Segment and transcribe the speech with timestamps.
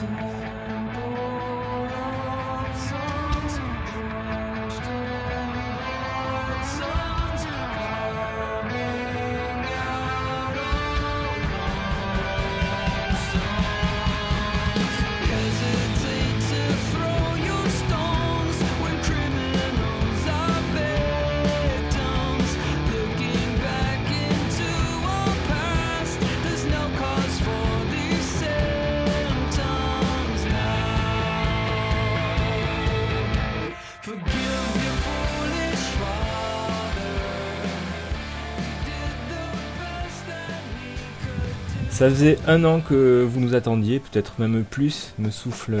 [0.00, 0.39] see
[42.00, 45.76] Ça faisait un an que vous nous attendiez, peut-être même plus, me souffle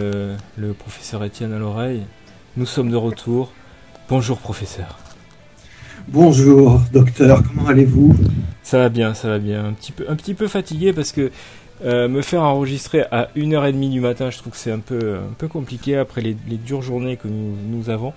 [0.58, 2.02] le professeur Étienne à l'oreille.
[2.58, 3.52] Nous sommes de retour.
[4.10, 4.98] Bonjour professeur.
[6.08, 8.14] Bonjour docteur, comment allez-vous?
[8.62, 9.64] Ça va bien, ça va bien.
[9.64, 11.30] Un petit peu, un petit peu fatigué parce que
[11.86, 15.32] euh, me faire enregistrer à 1h30 du matin, je trouve que c'est un peu, un
[15.38, 18.12] peu compliqué après les, dures journées que nous, avons.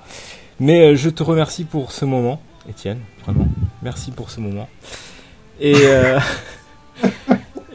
[0.59, 3.47] Mais euh, je te remercie pour ce moment, Étienne, vraiment.
[3.81, 4.67] Merci pour ce moment.
[5.61, 5.73] Et...
[5.85, 6.19] Euh,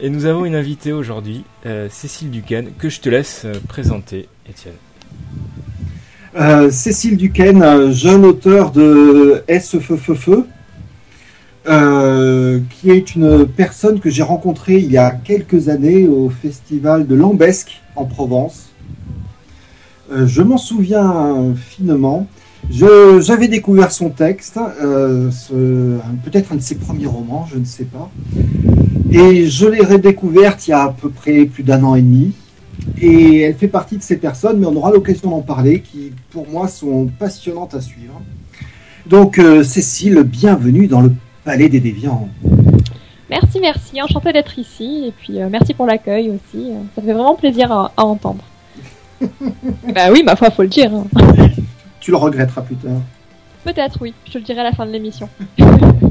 [0.01, 4.29] Et nous avons une invitée aujourd'hui, euh, Cécile Duquesne, que je te laisse euh, présenter,
[4.49, 4.75] Étienne.
[6.39, 10.29] Euh, Cécile Duquesne, jeune auteur de SFFF,
[12.69, 17.15] qui est une personne que j'ai rencontrée il y a quelques années au festival de
[17.15, 18.69] Lambesque en Provence.
[20.11, 22.27] je m'en souviens finement.
[22.71, 24.57] J'avais découvert son texte,
[26.23, 28.09] peut-être un de ses premiers romans, je ne sais pas.
[29.11, 32.33] Et je l'ai redécouverte il y a à peu près plus d'un an et demi.
[33.01, 36.47] Et elle fait partie de ces personnes, mais on aura l'occasion d'en parler, qui pour
[36.47, 38.21] moi sont passionnantes à suivre.
[39.07, 41.11] Donc euh, Cécile, bienvenue dans le
[41.43, 42.29] Palais des Déviants.
[43.29, 46.71] Merci, merci, enchantée d'être ici, et puis euh, merci pour l'accueil aussi.
[46.95, 48.43] Ça fait vraiment plaisir à, entendre.
[49.21, 50.91] bah oui, ma foi, faut le dire.
[50.93, 51.05] Hein.
[51.99, 53.01] Tu le regretteras plus tard.
[53.63, 54.13] Peut-être, oui.
[54.25, 55.27] Je te le dirai à la fin de l'émission.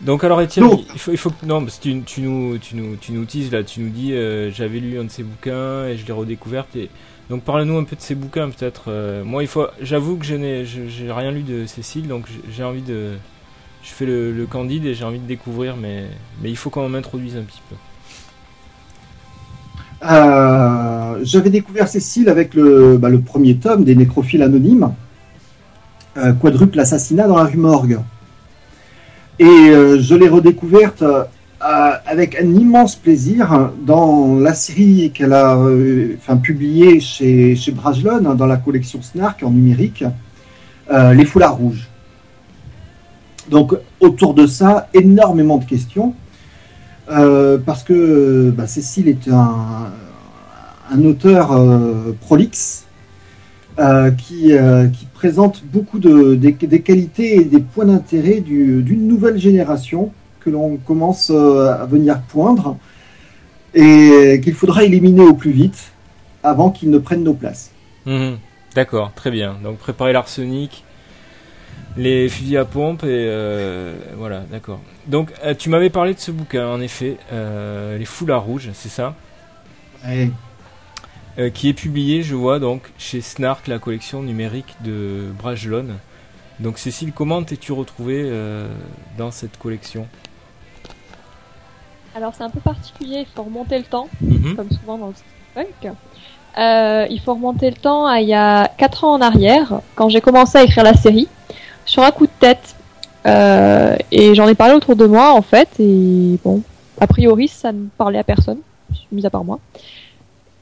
[0.00, 2.94] Donc alors Étienne, il faut, il faut non, parce que tu, tu, nous, tu nous,
[2.96, 6.06] tu nous là, tu nous dis, euh, j'avais lu un de ses bouquins et je
[6.06, 6.66] l'ai redécouvert.
[6.76, 6.88] Et
[7.28, 8.84] donc parle-nous un peu de ses bouquins peut-être.
[8.88, 12.62] Euh, moi, il faut, j'avoue que je n'ai, j'ai rien lu de Cécile, donc j'ai
[12.62, 13.14] envie de,
[13.82, 16.04] je fais le, le Candide et j'ai envie de découvrir, mais,
[16.42, 17.74] mais il faut qu'on m'introduise un petit peu.
[20.04, 24.92] Euh, j'avais découvert Cécile avec le, bah, le premier tome des Nécrophiles anonymes,
[26.40, 27.98] quadruple assassinat dans la rue Morgue.
[29.38, 31.24] Et euh, je l'ai redécouverte euh,
[32.06, 38.46] avec un immense plaisir dans la série qu'elle a euh, publiée chez, chez Brajlon, dans
[38.46, 40.04] la collection Snark en numérique,
[40.90, 41.88] Les Foulards Rouges.
[43.50, 46.14] Donc autour de ça, énormément de questions,
[47.06, 49.90] parce que bah, Cécile est un,
[50.90, 51.58] un auteur
[52.20, 52.88] prolixe,
[53.78, 60.12] euh, euh, qui, présente beaucoup de, des, qualités et des points d'intérêt d'une nouvelle génération
[60.38, 62.76] que l'on commence euh, à venir poindre
[63.74, 65.90] et qu'il faudra éliminer au plus vite
[66.44, 67.72] avant qu'ils ne prennent nos places.
[68.06, 68.38] Mhm.
[68.76, 69.56] D'accord, très bien.
[69.64, 70.84] Donc préparer l'arsenic,
[71.96, 73.28] les fusils à pompe et
[74.16, 74.78] voilà, d'accord.
[75.08, 79.16] Donc tu m'avais parlé de ce bouquin, en effet, les foulards rouges, c'est ça?
[81.38, 85.86] Euh, qui est publié, je vois, donc chez Snark, la collection numérique de Brajlon.
[86.58, 88.66] Donc Cécile, comment t'es-tu retrouvée euh,
[89.16, 90.08] dans cette collection?
[92.16, 94.56] Alors c'est un peu particulier, il faut remonter le temps, mhm.
[94.56, 95.94] comme souvent dans le steampunk.
[96.58, 100.08] Euh, il faut remonter le temps à il y a 4 ans en arrière, quand
[100.08, 101.28] j'ai commencé à écrire la série,
[101.84, 102.74] sur un coup de tête.
[104.10, 106.62] et j'en ai parlé autour de moi en fait, et bon,
[107.00, 108.58] a priori ça ne parlait à personne,
[109.12, 109.60] mis à part moi.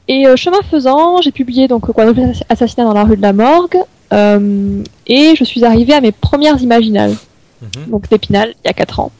[0.07, 2.05] Et euh, chemin faisant, j'ai publié donc quoi
[2.49, 3.77] Assassinat dans la rue de la Morgue,
[4.13, 7.15] euh, et je suis arrivée à mes premières imaginales,
[7.61, 7.91] mhm.
[7.91, 9.11] donc d'Épinal, il y a 4 ans.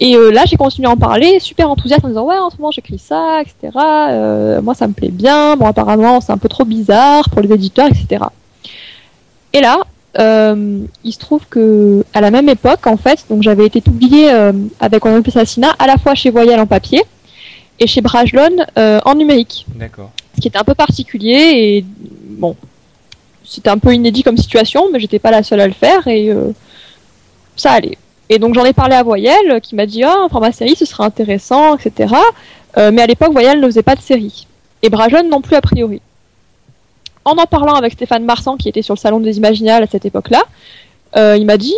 [0.00, 2.56] Et euh, là, j'ai continué à en parler, super enthousiaste en disant ouais, en ce
[2.56, 3.78] moment j'écris ça, etc.
[4.10, 5.56] Euh, moi, ça me plaît bien.
[5.56, 8.24] Bon, apparemment, c'est un peu trop bizarre pour les éditeurs, etc.
[9.52, 9.78] Et là,
[10.18, 14.30] euh, il se trouve que à la même époque, en fait, donc j'avais été publiée
[14.80, 17.02] avec un assassinat à la fois chez Voyelle en papier
[17.80, 19.66] et chez Brajlon euh, en numérique.
[19.74, 20.10] D'accord.
[20.36, 21.84] Ce qui était un peu particulier et
[22.28, 22.56] bon,
[23.44, 26.30] c'était un peu inédit comme situation, mais j'étais pas la seule à le faire et
[26.30, 26.52] euh,
[27.56, 27.98] ça allait.
[28.28, 30.76] Et donc j'en ai parlé à Voyelle qui m'a dit ah oh, un format série
[30.76, 32.14] ce serait intéressant etc.
[32.78, 34.46] Euh, mais à l'époque Voyelle ne faisait pas de série.
[34.82, 36.00] et Brajon non plus a priori.
[37.24, 40.04] En en parlant avec Stéphane Marsan, qui était sur le salon des Imaginales à cette
[40.04, 40.42] époque-là,
[41.16, 41.74] euh, il m'a dit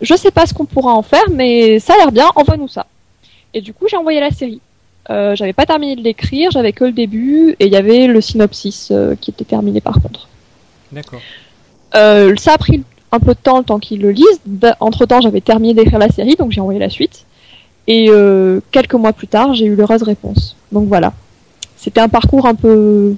[0.00, 2.86] Je sais pas ce qu'on pourra en faire, mais ça a l'air bien, envoie-nous ça.
[3.52, 4.60] Et du coup, j'ai envoyé la série.
[5.10, 8.20] Euh, j'avais pas terminé de l'écrire, j'avais que le début, et il y avait le
[8.20, 10.28] synopsis euh, qui était terminé par contre.
[10.92, 11.20] D'accord.
[11.94, 14.40] Euh, ça a pris un peu de temps, le temps qu'ils le lisent.
[14.80, 17.26] Entre temps, j'avais terminé d'écrire la série, donc j'ai envoyé la suite.
[17.86, 18.08] Et
[18.70, 20.56] quelques mois plus tard, j'ai eu l'heureuse réponse.
[20.72, 21.12] Donc voilà.
[21.76, 23.14] C'était un parcours un peu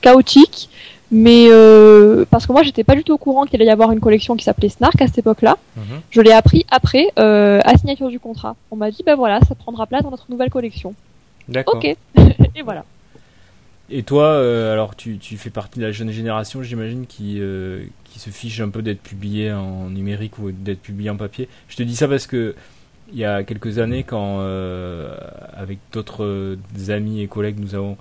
[0.00, 0.70] chaotique,
[1.10, 3.92] mais euh, parce que moi, j'étais pas du tout au courant qu'il allait y avoir
[3.92, 5.56] une collection qui s'appelait Snark à cette époque-là.
[5.76, 6.00] Mhm.
[6.10, 8.56] Je l'ai appris après, euh, à signature du contrat.
[8.70, 10.94] On m'a dit, ben voilà, ça prendra place dans notre nouvelle collection.
[11.48, 11.76] D'accord.
[11.76, 11.96] Ok.
[12.54, 12.84] Et voilà.
[13.88, 17.84] Et toi, euh, alors tu, tu fais partie de la jeune génération, j'imagine, qui, euh,
[18.04, 21.48] qui se fiche un peu d'être publié en numérique ou d'être publié en papier.
[21.68, 22.54] Je te dis ça parce que
[23.12, 25.16] il y a quelques années, quand euh,
[25.54, 26.48] avec d'autres
[26.88, 27.96] amis et collègues, nous avons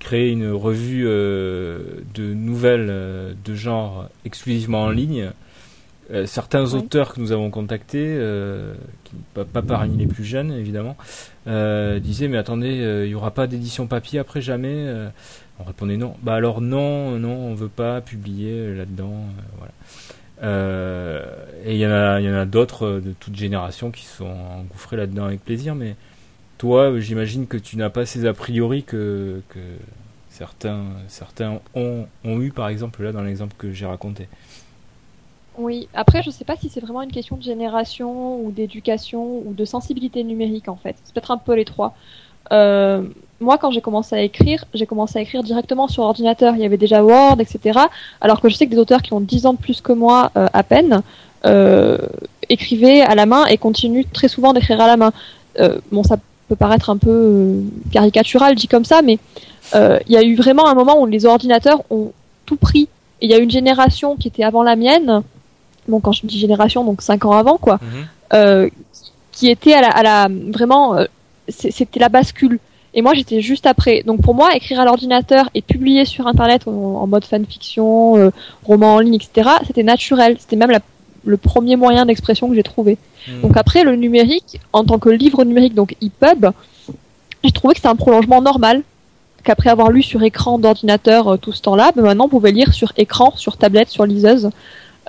[0.00, 2.02] créé une revue de
[2.34, 5.30] nouvelles de genre exclusivement en ligne.
[6.10, 6.74] Euh, certains Oui.
[6.80, 8.74] auteurs que nous avons contactés, euh,
[9.04, 10.96] qui, pas, pas parmi les plus jeunes évidemment,
[11.46, 14.86] euh, disaient mais attendez, il y aura pas d'édition papier après jamais.
[15.60, 16.14] on répondait non.
[16.22, 19.24] Bah alors non, non, on veut pas publier là-dedans.
[19.58, 19.72] voilà.
[21.66, 24.24] Et il y en a, il y en a d'autres de toute génération qui sont
[24.60, 25.74] engouffrés là-dedans avec plaisir.
[25.74, 25.94] Mais
[26.56, 29.58] toi, j'imagine que tu n'as pas ces a priori que, que
[30.30, 34.28] certains, certains ont, ont eu, par exemple là dans l'exemple que j'ai raconté.
[35.58, 39.52] Oui, après, je sais pas si c'est vraiment une question de génération ou d'éducation ou
[39.54, 40.94] de sensibilité numérique en fait.
[41.02, 41.94] C'est peut-être un peu les trois.
[42.52, 43.02] Euh,
[43.40, 46.54] moi, quand j'ai commencé à écrire, j'ai commencé à écrire directement sur ordinateur.
[46.54, 47.80] Il y avait déjà Word, etc.
[48.20, 50.30] Alors que je sais que des auteurs qui ont 10 ans de plus que moi
[50.36, 51.02] euh, à peine
[51.44, 51.98] euh,
[52.48, 55.12] écrivaient à la main et continuent très souvent d'écrire à la main.
[55.90, 56.18] Bon, ça
[56.48, 59.18] peut paraître un peu caricatural dit comme ça, mais
[59.74, 62.12] il y a eu vraiment un moment où les ordinateurs ont
[62.46, 62.88] tout pris.
[63.20, 65.24] Il y a une génération qui était avant la mienne,
[65.88, 67.78] bon quand je dis génération, donc 5 ans avant quoi,
[68.34, 68.68] euh,
[69.32, 71.04] qui était à la, à la vraiment, euh,
[71.48, 72.58] c'était la bascule.
[72.94, 74.02] Et moi j'étais juste après.
[74.06, 78.30] Donc pour moi, écrire à l'ordinateur et publier sur internet en, en mode fanfiction, euh,
[78.64, 80.36] roman en ligne, etc., c'était naturel.
[80.38, 80.80] C'était même la-
[81.24, 82.96] le premier moyen d'expression que j'ai trouvé.
[83.28, 83.40] Mhm.
[83.42, 86.46] Donc après le numérique, en tant que livre numérique, donc EPUB,
[87.44, 88.82] j'ai trouvé que c'était un prolongement normal.
[89.44, 92.72] Qu'après avoir lu sur écran d'ordinateur euh, tout ce temps-là, ben maintenant on pouvait lire
[92.74, 94.50] sur écran, sur tablette, sur liseuse.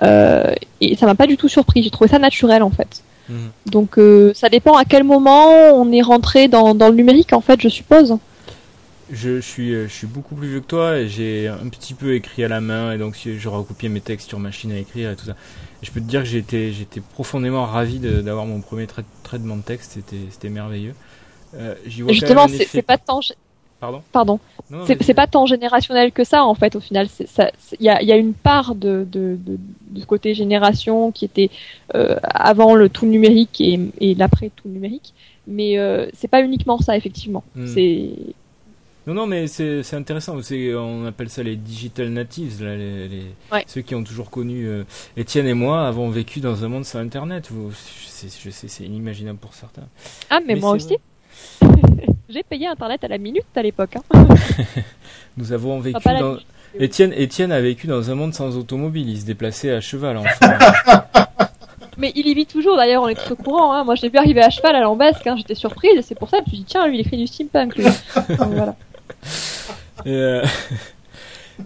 [0.02, 1.82] Euh, et ça m'a pas du tout surpris.
[1.82, 3.02] J'ai trouvé ça naturel en fait.
[3.28, 3.50] Mhm.
[3.66, 7.40] Donc euh, ça dépend à quel moment on est rentré dans, dans le numérique en
[7.40, 8.16] fait, je suppose.
[9.12, 11.94] Je, je suis, euh, je suis beaucoup plus vieux que toi et j'ai un petit
[11.94, 15.10] peu écrit à la main et donc je recopiais mes textes sur machine à écrire
[15.10, 15.34] et tout ça.
[15.82, 19.56] Et je peux te dire que j'étais, j'étais profondément ravi d'avoir mon premier trai- traitement
[19.56, 20.94] de texte, c'était, c'était merveilleux.
[21.56, 23.20] Euh, vois Justement, c'est effet- pas tant
[23.80, 24.38] Pardon pardon,
[24.86, 27.08] c'est pas tant générationnel que ça en fait au final.
[27.78, 29.58] Il y a, il y a une part de, de, de,
[29.90, 31.48] de ce côté génération qui était
[31.94, 35.14] euh, avant le tout numérique et, et l'après tout numérique,
[35.46, 37.42] mais euh, c'est pas uniquement ça effectivement.
[37.56, 37.66] Hmm.
[37.66, 38.10] C'est
[39.06, 40.36] Non, non, mais c'est intéressant.
[40.38, 43.64] On appelle ça les digital natives, là, les, les- Ouais.
[43.66, 44.66] ceux qui ont toujours connu.
[44.66, 44.84] euh,
[45.16, 47.48] Étienne et moi avons vécu dans un monde sans Internet.
[47.50, 47.74] Je
[48.06, 49.88] sais, c'est inimaginable pour certains.
[50.28, 50.96] ah mais, Mais moi aussi.
[52.32, 53.96] J'ai payé internet à la minute à l'époque.
[54.14, 54.26] Hein.
[55.36, 56.28] Nous avons vécu Enfin, dans.
[56.32, 56.46] minute.
[57.18, 59.08] Étienne a vécu dans un monde sans automobile.
[59.08, 60.16] Il se déplaçait à cheval.
[60.18, 60.58] Enfin,
[61.98, 63.72] Mais il y vit toujours d'ailleurs, on est tout au courant.
[63.74, 63.84] Hein.
[63.84, 65.34] Moi je l'ai vu arriver à cheval à l'ambasque, hein.
[65.36, 67.16] j'étais surprise et c'est pour ça que je me suis dit tiens lui il écrit
[67.18, 67.76] du steampunk.
[67.76, 67.84] Lui.
[68.38, 68.74] Donc, voilà.
[70.06, 70.42] Et, euh,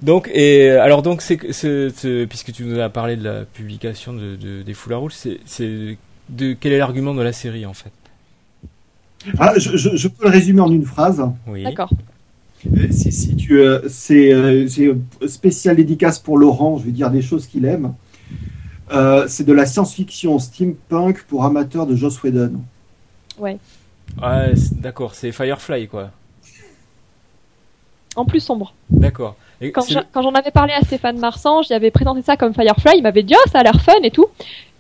[0.02, 4.62] donc, et alors donc, c'est puisque tu nous as parlé de la publication de, de-
[4.62, 5.97] des foulards rouges, c'est, c'est
[6.30, 7.92] de quel est l'argument de la série en fait?
[9.38, 11.23] Ah, je, je- je peux le résumer en une phrase.
[11.47, 11.62] Oui.
[11.64, 11.90] D'accord.
[12.76, 14.90] Euh, Si, si tu, euh, c'est euh, c'est,
[15.28, 17.95] spécial dédicace pour Laurent, je vais dire des choses qu'il aime.
[18.93, 22.61] Euh, c'est de la science-fiction steampunk pour amateurs de Joss Whedon.
[23.38, 23.59] Ouais.
[24.21, 26.11] Ah, c'est- d'accord, c'est Firefly quoi.
[28.16, 28.75] En plus sombre.
[28.90, 29.37] D'accord.
[29.68, 33.02] Et Quand j'en avais parlé à Stéphane Marsan, j'y avais présenté ça comme Firefly, il
[33.02, 34.26] m'avait dit oh ça a l'air fun et tout.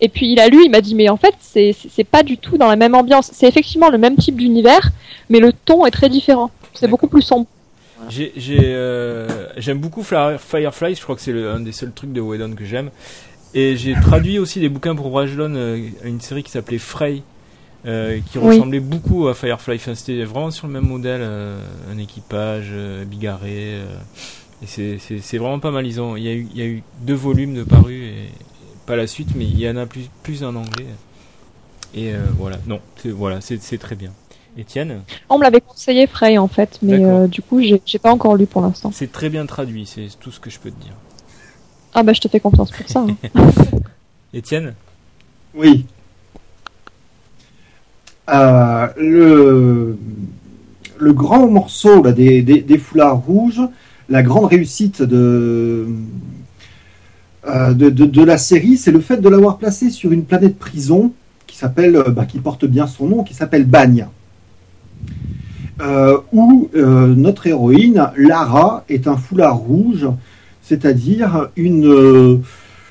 [0.00, 2.58] Et puis il a lu, il m'a dit mais en fait c'est pas du tout
[2.58, 3.30] dans la même ambiance.
[3.32, 4.90] C'est effectivement le même type d'univers,
[5.30, 6.50] mais le ton est très différent.
[6.74, 6.90] C'est D'accord.
[6.90, 7.46] beaucoup plus sombre.
[8.10, 12.12] J'ai, j'ai, euh, j'aime beaucoup Firefly, je crois que c'est le- un des seuls trucs
[12.12, 12.90] de Whedon que j'aime.
[13.54, 17.22] Et j'ai traduit aussi des bouquins pour Brajlon, euh, une série qui s'appelait Frey,
[17.86, 18.56] euh, qui Oui.
[18.56, 19.76] ressemblait beaucoup à Firefly.
[19.76, 21.56] Enfin, c'était vraiment sur le même modèle, euh,
[21.90, 23.76] un équipage euh, bigarré.
[24.62, 25.86] Et c'est, vraiment pas mal.
[25.86, 28.28] Ils ont, il, y a eu, il y a eu deux volumes de parus, et
[28.86, 30.86] pas la suite, mais il y en a plus, plus en anglais.
[31.94, 34.12] Et euh, voilà, non, c'est, voilà, c'est, très bien.
[34.56, 38.36] Étienne On me l'avait conseillé Frey en fait, mais euh, du coup j'ai pas encore
[38.36, 38.92] lu pour l'instant.
[38.94, 40.94] C'est très bien traduit, c'est tout ce que je peux te dire.
[41.92, 43.00] Ah bah je te fais confiance pour ça.
[43.00, 43.30] Hein.
[44.32, 44.74] Étienne
[45.54, 45.86] Oui.
[48.28, 49.98] Euh, le,
[50.98, 53.60] le grand morceau des, des, foulards rouges,
[54.08, 55.86] la grande réussite de,
[57.46, 61.12] euh, de, la série, c'est le fait de l'avoir placé sur une planète prison
[61.46, 64.06] qui s'appelle, bah, qui porte bien son nom, qui s'appelle Bagne.
[65.80, 70.06] Euh, où euh, notre héroïne, Lara, est un foulard rouge,
[70.62, 72.36] c'est-à-dire une, euh,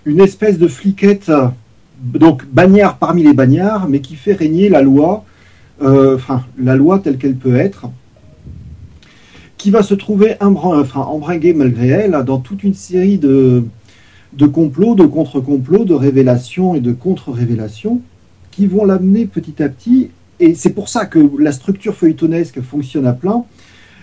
[0.04, 1.32] une espèce de fliquette,
[2.02, 5.24] donc bagnard parmi les bagnards, mais qui fait régner la loi,
[5.82, 7.86] enfin la loi telle qu'elle peut être,
[9.64, 13.64] qui va se trouver embringuée malgré elle dans toute une série de,
[14.52, 18.02] complots, de contre-complots, de révélations et de contre-révélations
[18.52, 20.10] qui vont l'amener petit à petit
[20.42, 23.46] et c'est pour ça que la structure feuilletonesque fonctionne à plein,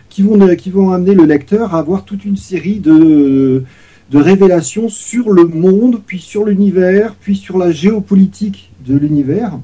[0.08, 3.62] qui vont, vont amener le lecteur à avoir toute une série de,
[4.10, 9.58] de révélations sur le monde, puis sur l'univers, puis sur la géopolitique de l'univers.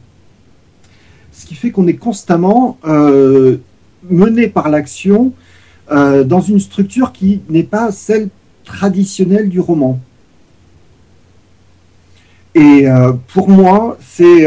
[1.32, 3.56] Ce qui fait qu'on est constamment euh,
[4.10, 5.32] mené par l'action
[5.90, 8.28] euh, dans une structure qui n'est pas celle
[8.64, 10.00] traditionnelle du roman.
[12.54, 14.46] Et euh, pour moi, c'est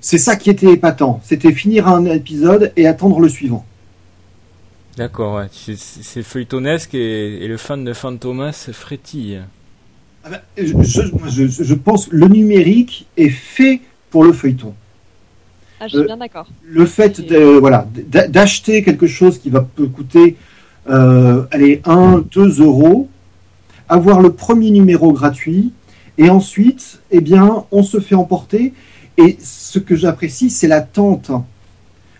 [0.00, 1.20] c'est ça qui était épatant.
[1.24, 3.64] C'était finir un épisode et attendre le suivant.
[4.96, 5.48] D'accord, ouais.
[5.50, 9.42] c'est feuilletonesque et, le fan de Fantomas frétille.
[10.24, 14.74] Ah ben, je, pense que le numérique est fait pour le feuilleton.
[15.80, 16.48] Ah, je suis bien d'accord.
[16.64, 17.20] Le fait
[17.60, 17.86] voilà,
[18.28, 20.36] d'acheter quelque chose qui va peut coûter
[20.88, 23.08] euh, allez, 1, 2 euros,
[23.88, 25.72] avoir le premier numéro gratuit,
[26.18, 28.72] et ensuite, eh bien, on se fait emporter.
[29.18, 31.30] Et ce que j'apprécie, c'est l'attente.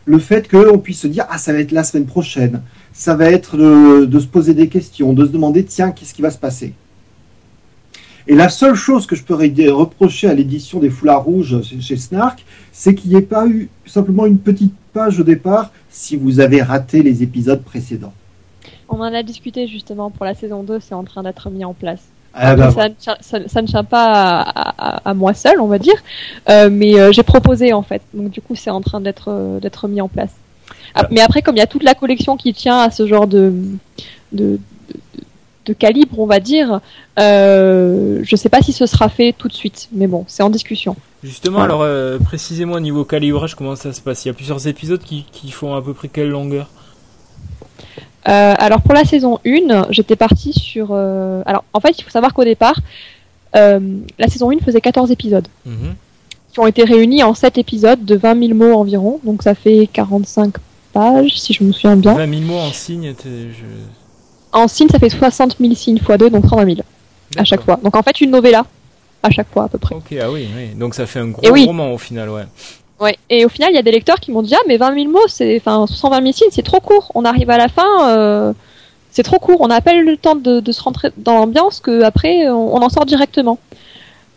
[0.04, 2.62] Le fait qu'on puisse se dire, ah, ça va être la semaine prochaine.
[2.92, 6.30] Ça va être de, se poser des questions, de se demander, tiens, qu'est-ce qui va
[6.30, 6.74] se passer?
[8.28, 12.44] Et la seule chose que je peux reprocher à l'édition des Foulards Rouges chez Snark,
[12.72, 16.60] c'est qu'il n'y ait pas eu simplement une petite page au départ si vous avez
[16.60, 18.12] raté les épisodes précédents.
[18.88, 21.74] On en a discuté justement pour la saison 2, c'est en train d'être mis en
[21.74, 22.00] place.
[22.38, 25.96] Ah, bah, ça, ne tient pas à, moi seul, on va dire,
[26.50, 28.02] euh, mais euh, j'ai proposé en fait.
[28.12, 30.32] Donc du coup, c'est en train d'être euh, d'être mis en place.
[30.94, 33.26] Ah, mais après, comme il y a toute la collection qui tient à ce genre
[33.26, 33.54] de
[34.32, 34.58] de,
[35.66, 36.80] de, calibre, on va dire,
[37.16, 40.50] je ne sais pas si ce sera fait tout de suite, mais bon, c'est en
[40.50, 40.96] discussion.
[41.22, 41.84] Justement, alors
[42.24, 44.24] précisez-moi au niveau calibrage, comment ça se passe?
[44.24, 46.68] Il y a plusieurs épisodes qui, qui font à peu près quelle longueur?
[48.28, 50.88] Euh, alors pour la saison 1, j'étais partie sur...
[50.90, 52.76] Euh, alors en fait, il faut savoir qu'au départ,
[53.54, 53.78] euh,
[54.18, 55.46] la saison 1 faisait 14 épisodes.
[55.64, 55.94] Mhm.
[56.52, 59.20] Qui ont été réunis en 7 épisodes de 20 000 mots environ.
[59.22, 60.54] Donc ça fait 45
[60.92, 62.14] pages, si je me souviens bien.
[62.14, 63.14] 20 000 mots en signes
[64.56, 66.78] En signes, ça fait 60 000 signes x 2, donc 30 000
[67.36, 67.78] à chaque fois.
[67.82, 68.64] Donc en fait, une novella
[69.22, 69.94] à chaque fois à peu près.
[69.94, 70.68] Ok, ah oui, oui.
[70.74, 72.44] Donc ça fait un gros roman au final, ouais.
[72.98, 73.18] Ouais.
[73.28, 75.10] Et au final, il y a des lecteurs qui m'ont dit ah mais 20 000
[75.10, 77.12] mots, c'est enfin 120 000 signes, c'est trop court.
[77.14, 78.54] On arrive à la fin, euh,
[79.10, 79.60] c'est trop court.
[79.60, 82.76] On n'a pas eu le temps de, de se rentrer dans l'ambiance que après on,
[82.76, 83.58] en sort directement.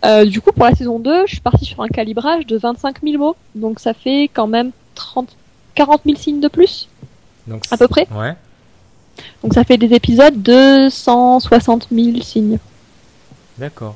[0.04, 2.98] Euh, du coup, pour la saison 2, je suis partie sur un calibrage de 25
[3.04, 5.30] 000 mots, donc ça fait quand même 30,
[5.76, 6.90] 40 000 signes de plus,
[7.48, 8.08] donc, à peu près.
[8.14, 8.34] Ouais.
[9.44, 12.60] Donc ça fait des épisodes de 160 000 signes.
[13.58, 13.96] D'accord.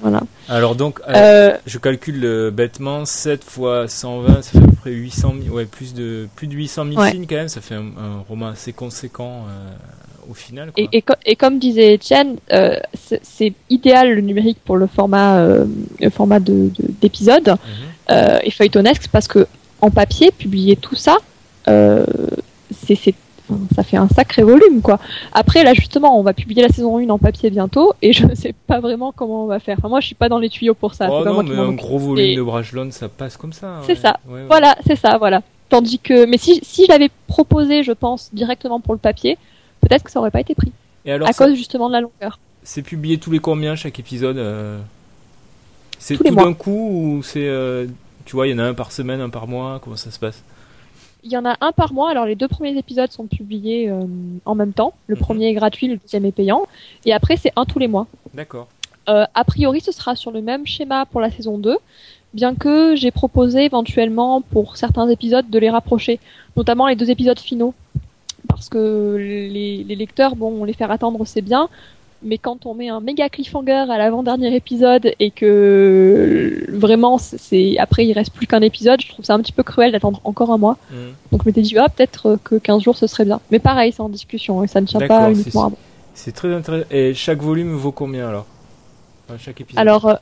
[0.00, 0.20] Voilà.
[0.48, 4.72] Alors donc, euh, euh, je calcule euh, bêtement 7 fois 120, ça fait à peu
[4.72, 7.76] près 800 000, ouais, plus de, plus de 800 000 signes quand même, ça fait
[7.76, 9.44] un, roman assez conséquent
[10.30, 10.72] au final.
[10.76, 12.36] Et, et, comme disait Etienne,
[13.22, 18.40] c'est idéal le numérique pour le format, le format d'épisode de, mhm.
[18.42, 19.46] et feuilletonesque parce que
[19.80, 21.16] en papier, publier tout ça,
[21.66, 23.14] c'est
[23.74, 24.98] ça fait un sacré volume quoi.
[25.32, 28.34] Après là justement on va publier la saison 1 en papier bientôt et je ne
[28.34, 29.76] sais pas vraiment comment on va faire.
[29.78, 31.08] Enfin, moi je suis pas dans les tuyaux pour ça.
[31.10, 33.80] Oh non, mais un gros volume de Brajlon ça passe comme ça.
[33.86, 34.18] C'est ça.
[34.48, 35.42] Voilà, c'est ça, voilà.
[35.68, 39.38] Tandis que mais si si je l'avais proposé je pense directement pour le papier,
[39.80, 40.72] peut-être que ça aurait pas été pris.
[41.04, 42.38] Et alors, à cause justement de la longueur.
[42.62, 44.78] C'est publié tous les combien chaque épisode euh?
[45.98, 47.86] C'est tout d'un coup ou c'est euh,
[48.26, 50.18] tu vois, il y en a un par semaine, un par mois, comment ça se
[50.18, 50.42] passe?
[51.26, 52.10] Il y en a un par mois.
[52.10, 54.04] Alors les deux premiers épisodes sont publiés euh,
[54.44, 54.94] en même temps.
[55.08, 55.20] Le mhm.
[55.20, 56.66] premier est gratuit, le deuxième est payant.
[57.04, 58.06] Et après c'est un tous les mois.
[58.32, 58.68] D'accord.
[59.08, 61.76] Euh, a priori ce sera sur le même schéma pour la saison 2,
[62.34, 66.18] bien que j'ai proposé éventuellement pour certains épisodes de les rapprocher,
[66.56, 67.74] notamment les deux épisodes finaux.
[68.48, 71.68] Parce que les, lecteurs, bon, les faire attendre c'est bien,
[72.26, 78.06] mais quand on met un méga cliffhanger à l'avant-dernier épisode et que vraiment c'est après
[78.06, 80.58] il reste plus qu'un épisode, je trouve ça un petit peu cruel d'attendre encore un
[80.58, 80.76] mois.
[80.90, 80.94] Mm.
[81.32, 83.40] Donc je m'étais dit ah peut-être que 15 jours ce serait bien.
[83.50, 85.78] Mais pareil, c'est en discussion et ça ne tient pas uniquement à moi.
[86.14, 86.86] C'est très intéressant.
[86.90, 88.46] Et chaque volume vaut combien alors?
[89.38, 90.14] Chaque épisode Alors euh,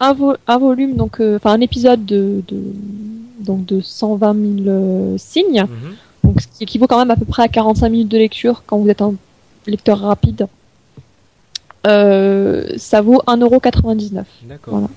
[0.00, 0.16] un,
[0.46, 2.62] un, volume donc euh, enfin un épisode de, de,
[3.40, 5.62] donc de 120 000 signes.
[5.62, 5.94] Mhm.
[6.24, 8.78] Donc ce qui équivaut quand même à peu près à 45 minutes de lecture quand
[8.78, 9.14] vous êtes un
[9.66, 10.46] lecteur rapide.
[11.86, 14.24] Euh, ça vaut 1,99€.
[14.44, 14.74] D'accord.
[14.74, 14.88] Voilà.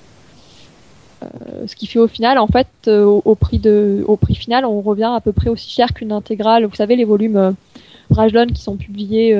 [1.22, 4.64] Euh, ce qui fait au final, en fait, euh, au, prix de, au prix final,
[4.64, 6.66] on revient à peu près aussi cher qu'une intégrale.
[6.66, 7.54] Vous savez, les volumes
[8.10, 9.36] Brajlon qui sont publiés,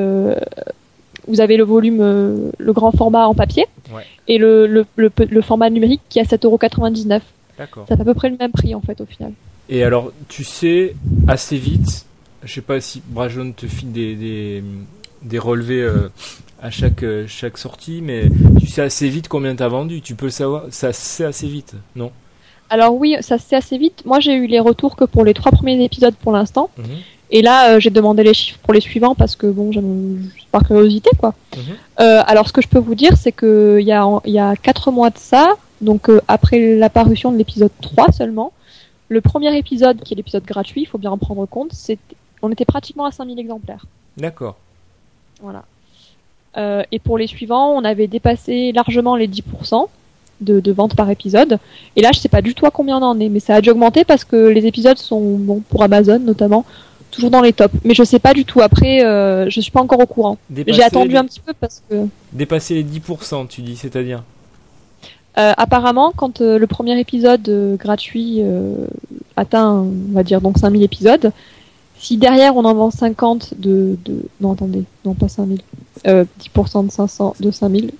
[1.28, 3.66] vous avez le volume, le grand format en papier,
[4.26, 7.20] et le, le, le, format numérique qui est à 7,99€.
[7.58, 7.86] D'accord.
[7.88, 9.32] Ça fait à peu près le même prix, en fait, au final.
[9.68, 10.94] Et alors, tu sais
[11.28, 12.06] assez vite,
[12.42, 14.64] je sais pas si Brajlon te file des, des,
[15.22, 15.88] des relevés
[16.62, 20.00] à chaque, euh, chaque sortie, mais tu sais assez vite combien tu as vendu.
[20.00, 22.10] Tu peux le savoir, ça c'est assez vite, non?
[22.70, 24.02] Alors oui, ça c'est assez vite.
[24.04, 26.70] Moi j'ai eu les retours que pour les trois premiers épisodes pour l'instant.
[26.78, 26.84] Mhm.
[27.28, 30.62] Et là, euh, j'ai demandé les chiffres pour les suivants parce que bon, j'aime par
[30.64, 31.34] curiosité quoi.
[31.56, 31.62] Mhm.
[32.00, 34.38] Euh, alors, ce que je peux vous dire, c'est que il y a il y
[34.38, 38.52] a quatre mois de ça, donc après l'apparition de l'épisode 3 seulement,
[39.08, 41.98] le premier épisode qui est l'épisode gratuit, il faut bien en prendre compte, c'est
[42.42, 43.86] on était pratiquement à 5000 exemplaires.
[44.16, 44.56] D'accord.
[45.40, 45.64] Voilà.
[46.56, 49.86] Euh, et pour les suivants, on avait dépassé largement les 10%
[50.40, 51.58] de, de ventes par épisode.
[51.96, 53.60] Et là, je sais pas du tout à combien on en est, mais ça a
[53.60, 56.64] dû augmenter parce que les épisodes sont, bon, pour Amazon notamment,
[57.10, 57.74] toujours dans les tops.
[57.84, 58.60] Mais je sais pas du tout.
[58.60, 60.38] Après, euh, je suis pas encore au courant.
[60.66, 62.06] J'ai attendu un petit peu parce que.
[62.32, 64.22] Dépasser les 10%, tu dis, c'est-à-dire
[65.38, 68.40] euh, apparemment, quand euh, le premier épisode euh, gratuit
[69.36, 71.32] atteint, on va dire donc 5000 épisodes,
[72.06, 74.22] si derrière on en vend 50 de, de...
[74.40, 75.60] non attendez, non pas 5000,
[76.06, 77.90] euh, 10% de 500, de 5000.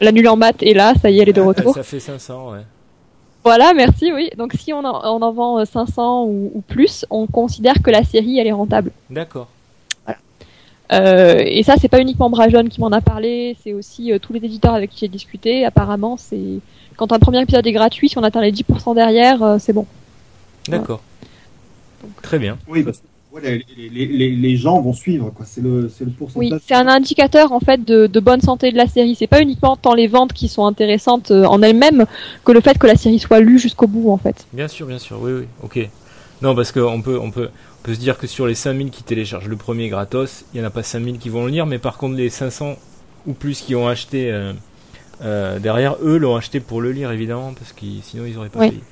[0.00, 1.72] La nulle en maths est là, ça y est, elle est de retour.
[1.72, 2.62] Ça fait 500, ouais.
[3.44, 4.28] Voilà, merci, oui.
[4.36, 7.92] Donc si on en, on en vend 500 euh, ou, ou, plus, on considère que
[7.92, 8.90] la série, elle est rentable.
[9.08, 9.46] D'accord.
[10.04, 10.18] Voilà.
[10.92, 14.32] Euh, et ça, c'est pas uniquement Brajon qui m'en a parlé, c'est aussi euh, tous
[14.32, 15.64] les éditeurs avec qui j'ai discuté.
[15.64, 16.58] Apparemment, c'est
[16.96, 19.86] quand un premier épisode est gratuit, si on atteint les 10% derrière, euh, c'est bon.
[20.66, 21.02] D'accord.
[22.20, 22.58] Très bien.
[22.66, 22.84] Oui,
[23.42, 25.44] les, gens vont suivre, quoi.
[25.48, 26.52] C'est le, c'est le pourcentage.
[26.52, 29.14] Oui, c'est un indicateur en fait de, bonne santé de la série.
[29.14, 32.06] C'est pas uniquement tant les ventes qui sont intéressantes euh, en elles-mêmes
[32.44, 34.46] que le fait que la série soit lue jusqu'au bout, en fait.
[34.52, 35.18] Bien sûr, bien sûr.
[35.20, 35.44] Oui, oui.
[35.62, 35.88] Ok.
[36.42, 37.48] Non, parce qu'on peut, on peut,
[37.80, 40.62] on peut se dire que sur les 5000 qui téléchargent le premier gratos, il y
[40.62, 42.74] en a pas 5000 qui vont le lire, mais par contre les 500
[43.26, 44.52] ou plus qui ont acheté euh,
[45.22, 48.60] euh, derrière, eux l'ont acheté pour le lire évidemment, parce que sinon ils auraient pas
[48.60, 48.82] payé.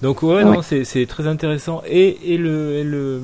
[0.00, 1.82] Donc ouais, non, c'est très intéressant.
[1.86, 3.20] Et, et le, et le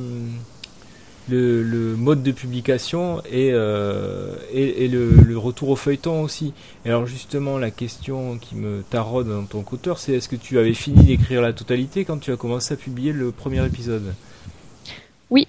[1.29, 6.53] le, le, mode de publication et, euh, et, et le, le, retour au feuilleton aussi.
[6.85, 10.59] Et alors justement, la question qui me taraude dans ton auteur, c'est est-ce que tu
[10.59, 14.15] avais fini d'écrire la totalité quand tu as commencé à publier le premier épisode?
[15.31, 15.47] Oui,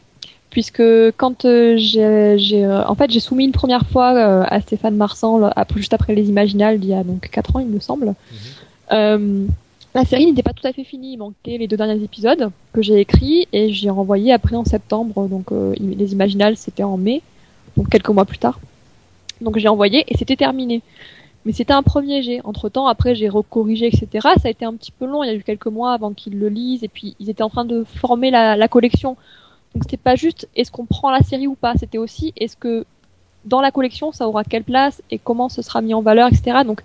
[0.53, 0.83] puisque
[1.17, 5.51] quand euh, j'ai, euh, en fait, j'ai soumis une première fois euh, à Stéphane Marsan,
[5.75, 8.13] juste après les Imaginales, il y a donc 4 ans, il me semble.
[8.91, 9.49] Mhm.
[9.95, 12.81] La série n'était pas tout à fait finie, il manquait les deux derniers épisodes que
[12.81, 15.27] j'ai écrits et j'ai renvoyé après en septembre.
[15.27, 17.21] Donc euh, les Imaginales c'était en mai,
[17.77, 18.59] donc quelques mois plus tard.
[19.39, 20.81] Donc j'ai envoyé et c'était terminé.
[21.45, 22.41] Mais c'était un premier jet.
[22.43, 24.07] Entre temps, après j'ai recorrigé, etc.
[24.41, 25.23] Ça a été un petit peu long.
[25.23, 27.49] Il y a eu quelques mois avant qu'ils le lisent et puis ils étaient en
[27.49, 29.15] train de former la, la collection.
[29.75, 31.75] Donc c'était pas juste est-ce qu'on prend la série ou pas?
[31.77, 32.83] C'était aussi est-ce que
[33.45, 36.61] dans la collection ça aura quelle place et comment ce sera mis en valeur, etc.
[36.65, 36.81] Donc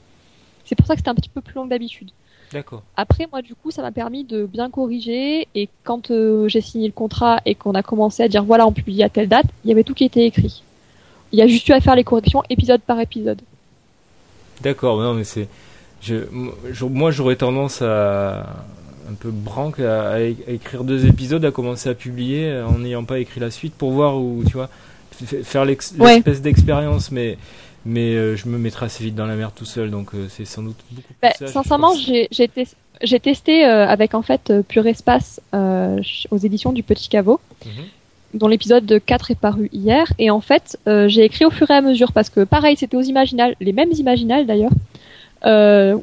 [0.67, 2.11] c'est pour ça que c'était un petit peu plus long que d'habitude.
[2.53, 2.83] D'accord.
[2.97, 5.49] Après, moi, du coup, ça m'a permis de bien corriger.
[5.55, 8.73] Et quand euh, j'ai signé le contrat et qu'on a commencé à dire voilà, on
[8.73, 10.63] publie à telle date, il y avait tout qui était écrit.
[11.33, 13.41] Il y a juste eu à faire les corrections épisode par épisode.
[14.63, 15.49] D'accord, non, mais c'est.
[16.01, 16.15] Je,
[16.85, 18.65] moi, j'aurais tendance à
[19.11, 23.41] un peu branque à, écrire deux épisodes, à commencer à publier en n'ayant pas écrit
[23.41, 24.69] la suite pour voir où, tu vois,
[25.43, 27.39] faire l'espèce d'expérience, mais
[27.89, 30.45] mais euh, je me mettrai assez vite dans la mer tout seul, donc euh, c'est
[30.45, 36.37] sans doute beaucoup plus bah, Sincèrement, j'ai testé euh, avec en fait Pure Espace aux
[36.37, 37.73] éditions du Petit Caveau, mhm.
[38.35, 41.81] dont l'épisode 4 est paru hier, et en fait j'ai écrit au fur et à
[41.81, 44.73] mesure parce que pareil, c'était aux Imaginales, les mêmes Imaginales d'ailleurs.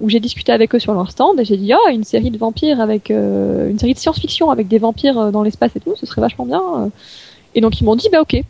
[0.02, 2.38] où j'ai discuté avec eux sur leur stand et j'ai dit ah une série de
[2.40, 6.22] vampires avec une série de science-fiction avec des vampires dans l'espace et tout ce serait
[6.22, 6.90] vachement bien
[7.54, 8.42] et donc ils m'ont dit bah ok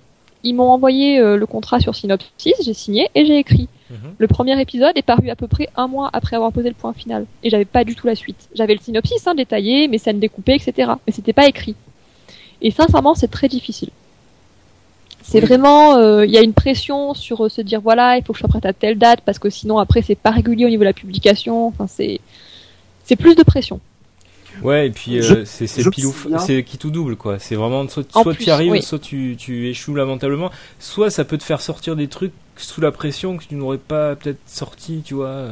[0.45, 3.67] ils m'ont envoyé euh, le contrat sur Synopsis, j'ai signé et j'ai écrit.
[3.89, 3.97] Mhm.
[4.17, 6.93] Le premier épisode est paru à peu près un mois après avoir posé le point
[6.93, 7.25] final.
[7.43, 8.47] Et j'avais pas du tout la suite.
[8.53, 10.93] J'avais le synopsis hein, détaillé, mes scènes découpées, etc.
[11.05, 11.75] Mais c'était pas écrit.
[12.61, 13.89] Et sincèrement, c'est très difficile.
[15.21, 18.41] C'est vraiment, il y a une pression sur se dire voilà, il faut que je
[18.41, 20.89] sois prête à telle date parce que sinon après c'est pas régulier au niveau de
[20.89, 21.65] la publication.
[21.65, 22.19] Enfin c'est
[23.03, 23.79] c'est plus de pression.
[24.61, 27.39] Ouais, et puis c'est c'est c'est qui tout double quoi.
[27.39, 31.37] C'est vraiment soit, soit tu y arrives, soit tu, tu échoues lamentablement, soit ça peut
[31.37, 35.15] te faire sortir des trucs sous la pression que tu n'aurais pas peut-être sorti, tu
[35.15, 35.45] vois.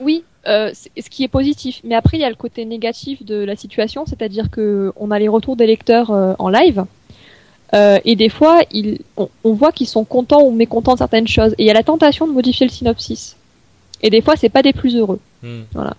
[0.00, 1.80] Oui, euh, ce qui est positif.
[1.84, 5.18] Mais après, il y a le côté négatif de la situation, c'est-à-dire que on a
[5.18, 6.84] les retours des lecteurs euh, en live.
[7.74, 11.52] Euh, et des fois, ils, on, voit qu'ils sont contents ou mécontents de certaines choses.
[11.58, 13.36] Et il y a la tentation de modifier le synopsis.
[14.00, 15.20] Et des fois, c'est pas des plus heureux.
[15.42, 15.62] Hmm.
[15.74, 15.94] Voilà.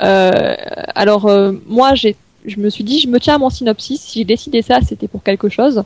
[0.00, 0.54] Euh,
[0.94, 4.00] alors euh, moi, j'ai, je me suis dit, je me tiens à mon synopsis.
[4.00, 5.82] Si j'ai décidé ça, c'était pour quelque chose.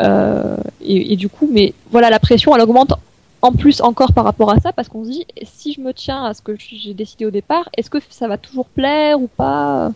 [0.00, 2.94] Et, et, du coup, mais voilà, la pression, elle augmente
[3.42, 6.24] en plus encore par rapport à ça, parce qu'on se dit, si je me tiens
[6.24, 9.92] à ce que j'ai décidé au départ, est-ce que ça va toujours plaire ou pas?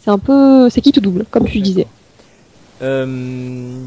[0.00, 1.86] C'est un peu, c'est qui tout double, comme tu disais.
[2.80, 3.84] Euh,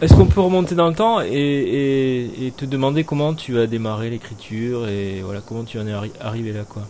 [0.00, 4.88] est-ce qu'on peut remonter dans le temps et, te demander comment tu as démarré l'écriture
[4.88, 6.82] et voilà comment tu en es arrivé là quoi?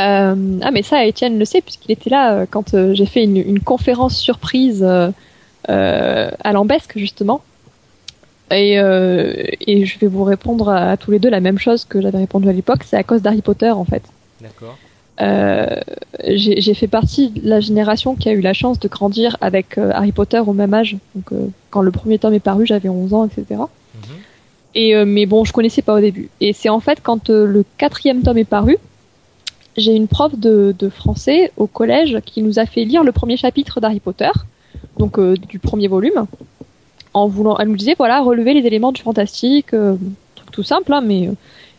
[0.00, 3.60] Euh, Ah mais ça Étienne le sait puisqu'il était là euh, quand j'ai fait une,
[3.60, 4.84] conférence surprise
[5.66, 7.42] à Lambesque justement
[8.50, 12.00] et, euh, et je vais vous répondre à, tous les deux la même chose que
[12.00, 14.02] j'avais répondu à l'époque, c'est à cause d'Harry Potter en fait.
[14.40, 14.76] D'accord.
[15.20, 15.76] Euh,
[16.26, 19.92] j'ai fait partie de la génération qui a eu la chance de grandir avec euh,
[19.94, 20.96] Harry Potter au même âge.
[21.14, 23.60] Donc euh, quand le premier tome est paru, j'avais 11 ans, etc.
[24.74, 25.08] Et mhm.
[25.08, 26.28] mais bon, je connaissais pas au début.
[26.40, 28.76] Et c'est en fait quand le quatrième tome est paru,
[29.76, 33.36] j'ai une prof de, de, français au collège qui nous a fait lire le premier
[33.36, 34.30] chapitre d'Harry Potter,
[34.98, 36.26] donc du premier volume
[37.14, 39.96] en voulant, elle nous disait voilà, relever les éléments du fantastique, euh,
[40.34, 41.32] truc tout simple, hein, mais euh,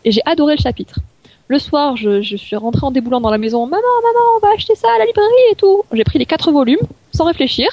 [0.05, 0.99] et j'ai adoré le chapitre.
[1.47, 4.53] Le soir, je, je suis rentrée en déboulant dans la maison, maman, maman, on va
[4.55, 5.83] acheter ça à la librairie et tout.
[5.91, 6.79] J'ai pris les quatre volumes
[7.11, 7.67] sans réfléchir,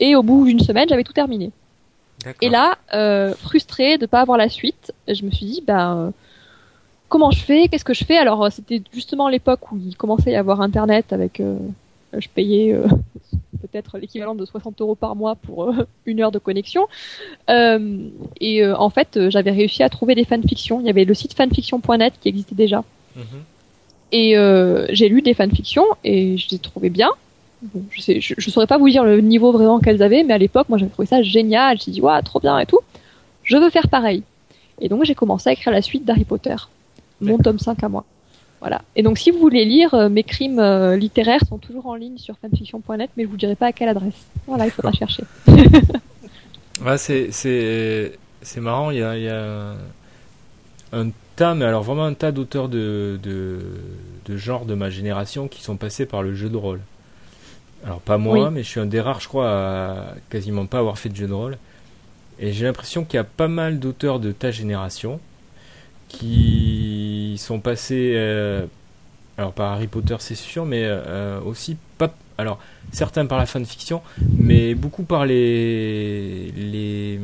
[0.00, 1.50] et au bout d'une semaine, j'avais tout terminé.
[2.40, 6.10] Et là, euh, frustrée de pas avoir la suite, je me suis dit ben euh,
[7.12, 8.16] comment je fais, qu'est-ce que je fais?
[8.16, 11.56] Alors c'était justement l'époque où il commençait à y avoir internet avec euh,
[12.18, 12.74] je payais
[13.62, 16.86] peut-être l'équivalent de 60 euros par mois pour euh, une heure de connexion.
[17.48, 18.08] Euh,
[18.40, 20.80] et euh, en fait, j'avais réussi à trouver des fanfictions.
[20.80, 22.84] Il y avait le site fanfiction.net qui existait déjà.
[23.16, 23.24] Mhm.
[24.14, 24.34] Et
[24.90, 27.08] j'ai lu des fanfictions et je les trouvais bien.
[27.90, 30.68] je, sais, je, saurais pas vous dire le niveau vraiment qu'elles avaient, mais à l'époque,
[30.68, 31.80] moi, j'avais trouvé ça génial.
[31.80, 32.80] J'ai dit, waouh, trop bien et tout.
[33.42, 34.22] Je veux faire pareil.
[34.82, 36.56] Et donc, j'ai commencé à écrire la suite d'Harry Potter,
[37.22, 38.04] mon tome 5 à moi.
[38.60, 38.82] Voilà.
[38.94, 42.16] Et donc, si vous voulez lire, euh, mes crimes euh, littéraires sont toujours en ligne
[42.16, 44.14] sur fanfiction.net, mais je vous dirai pas à quelle adresse.
[44.46, 45.24] Voilà, il faudra chercher.
[45.48, 48.92] ouais, c'est c'est c'est marrant.
[48.92, 49.74] Il y a, il y a
[50.92, 53.58] un tas, mais alors vraiment un tas d'auteurs de, de
[54.26, 56.80] de genre de ma génération qui sont passés par le jeu de rôle.
[57.84, 60.98] Alors pas moi, mais je suis un des rares, je crois, à quasiment pas avoir
[60.98, 61.58] fait de jeu de rôle.
[62.38, 65.18] Et j'ai l'impression qu'il y a pas mal d'auteurs de ta génération
[66.12, 68.66] qui sont passés, euh,
[69.38, 72.58] alors par Harry Potter c'est sûr, mais euh, aussi pas, alors
[72.92, 74.02] certains par la fanfiction,
[74.38, 77.20] mais beaucoup par les, les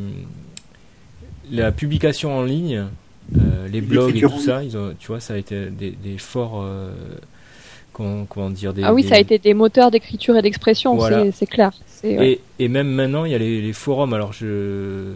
[1.51, 2.87] la publication en ligne,
[3.37, 6.19] euh, les blogs et tout ça, ils ont, tu vois, ça a été des, des
[6.19, 6.65] forts
[7.93, 10.97] Comment, dire des, Ah oui, ça a été des moteurs d'écriture et d'expression,
[11.33, 11.73] c'est clair.
[12.05, 14.13] Et, et, même maintenant, il y a les, les, forums.
[14.13, 15.15] Alors, je,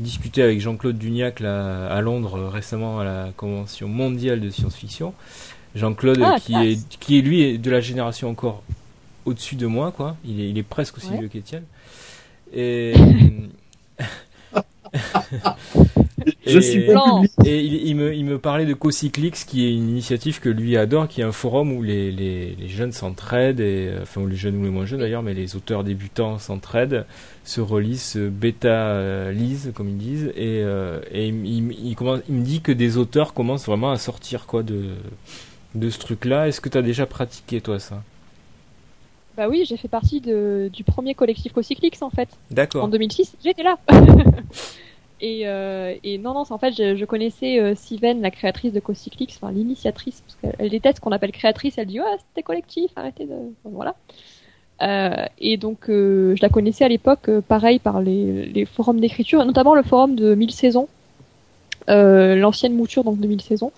[0.00, 5.14] discuté avec Jean-Claude Duniac là, à Londres euh, récemment à la convention mondiale de science-fiction.
[5.74, 8.62] Jean-Claude ah, qui, est, qui est lui de la génération encore
[9.24, 10.16] au-dessus de moi, quoi.
[10.24, 11.64] Il est, il est presque aussi vieux qu'Étienne.
[12.52, 12.94] Et,
[16.46, 16.84] Je et, suis
[17.44, 21.08] Et il, me, il me parlait de Cocyclix, qui est une initiative que lui adore,
[21.08, 24.64] qui est un forum où les, les, les jeunes s'entraident, et, enfin, les jeunes ou
[24.64, 27.04] les moins jeunes d'ailleurs, mais les auteurs débutants s'entraident,
[27.50, 32.44] se relisent, se bêta-lisent, comme ils disent, et, euh, et il, il, commence, il me
[32.44, 34.90] dit que des auteurs commencent vraiment à sortir, quoi, de,
[35.74, 36.46] de ce truc-là.
[36.46, 38.02] Est-ce que tu as déjà pratiqué, toi, ça?
[39.36, 42.28] Bah oui, j'ai fait partie de, du premier collectif Cocyclix, en fait.
[42.50, 42.84] D'accord.
[42.84, 43.78] En 2006, j'étais là.
[45.22, 48.80] Et, euh, et non, non, en fait, je, je connaissais euh, Siven, la créatrice de
[48.80, 51.76] Cocyclix, enfin l'initiatrice, parce qu'elle déteste ce qu'on appelle créatrice.
[51.76, 53.34] Elle dit, ouais, c'était collectif, arrêtez de.
[53.64, 53.94] voilà.
[54.82, 59.44] Euh, et donc, euh, je la connaissais à l'époque, euh, pareil, par les, forums d'écriture,
[59.44, 60.88] notamment le forum de 1000 saisons,
[61.88, 63.72] l'ancienne mouture, donc de 1000 saisons,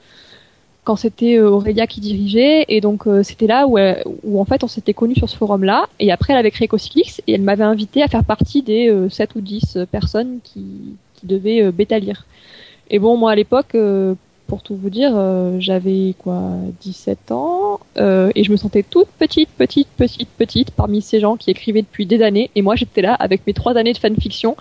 [0.84, 2.66] quand c'était Aurélia qui dirigeait.
[2.68, 3.78] Et donc, c'était là où,
[4.24, 5.86] où, en fait, on s'était connus sur ce forum-là.
[5.98, 9.34] Et après, elle avait créé Cocyclix et elle m'avait invité à faire partie des 7
[9.36, 12.26] ou 10 personnes qui, qui devait euh, bêta lire.
[12.90, 13.74] Et bon, moi à l'époque,
[14.52, 16.42] pour tout vous dire, euh, j'avais quoi
[16.82, 21.38] 17 ans euh, et je me sentais toute petite, petite, petite, petite parmi ces gens
[21.38, 24.54] qui écrivaient depuis des années et moi j'étais là avec mes trois années de fanfiction.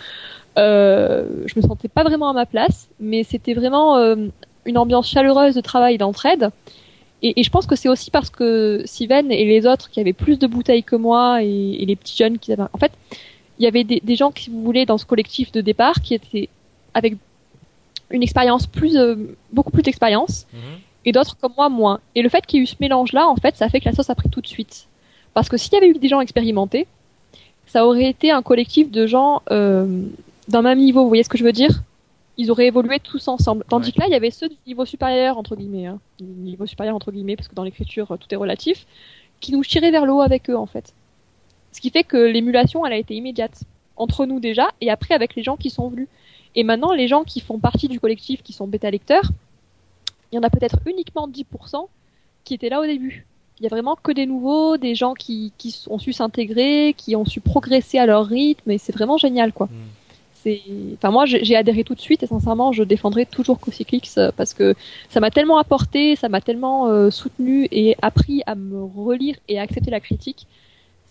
[0.57, 4.15] Euh, je me sentais pas vraiment à ma place, mais c'était vraiment euh,
[4.63, 6.51] une ambiance chaleureuse de travail d'entraide.
[7.21, 10.13] Et, et, je pense que c'est aussi parce que Steven et les autres qui avaient
[10.13, 12.63] plus de bouteilles que moi et, les petits jeunes qui avaient...
[12.71, 12.93] En fait,
[13.59, 16.13] il y avait des, des gens, si vous voulez, dans ce collectif de départ qui
[16.13, 16.47] étaient
[16.93, 17.17] avec
[18.11, 19.15] une expérience plus, euh,
[19.51, 20.57] beaucoup plus d'expérience, mmh.
[21.05, 21.99] et d'autres comme moi moins.
[22.15, 23.93] Et le fait qu'il y ait eu ce mélange-là, en fait, ça fait que la
[23.93, 24.87] sauce a pris tout de suite.
[25.33, 26.87] Parce que s'il y avait eu des gens expérimentés,
[27.65, 30.03] ça aurait été un collectif de gens euh,
[30.47, 31.03] d'un même niveau.
[31.03, 31.81] Vous voyez ce que je veux dire?
[32.37, 33.63] Ils auraient évolué tous ensemble.
[33.69, 33.91] Tandis ouais.
[33.93, 37.11] que là, il y avait ceux du niveau supérieur entre guillemets, hein, niveau supérieur entre
[37.11, 38.85] guillemets, parce que dans l'écriture tout est relatif,
[39.39, 40.93] qui nous tiraient vers le haut avec eux en fait.
[41.71, 43.63] Ce qui fait que l'émulation, elle a été immédiate
[43.95, 46.07] entre nous déjà, et après avec les gens qui sont venus.
[46.55, 49.31] Et maintenant, les gens qui font partie du collectif, qui sont bêta lecteurs,
[50.31, 51.87] il y en a peut-être uniquement 10%
[52.43, 53.25] qui étaient là au début.
[53.59, 57.15] Il y a vraiment que des nouveaux, des gens qui, qui ont su s'intégrer, qui
[57.15, 59.67] ont su progresser à leur rythme, et c'est vraiment génial, quoi.
[59.67, 59.69] Mm.
[60.43, 60.61] C'est,
[60.95, 64.73] enfin moi j'ai adhéré tout de suite et sincèrement je défendrai toujours Cosyclix parce que
[65.07, 69.59] ça m'a tellement apporté, ça m'a tellement euh, soutenu et appris à me relire et
[69.59, 70.47] à accepter la critique.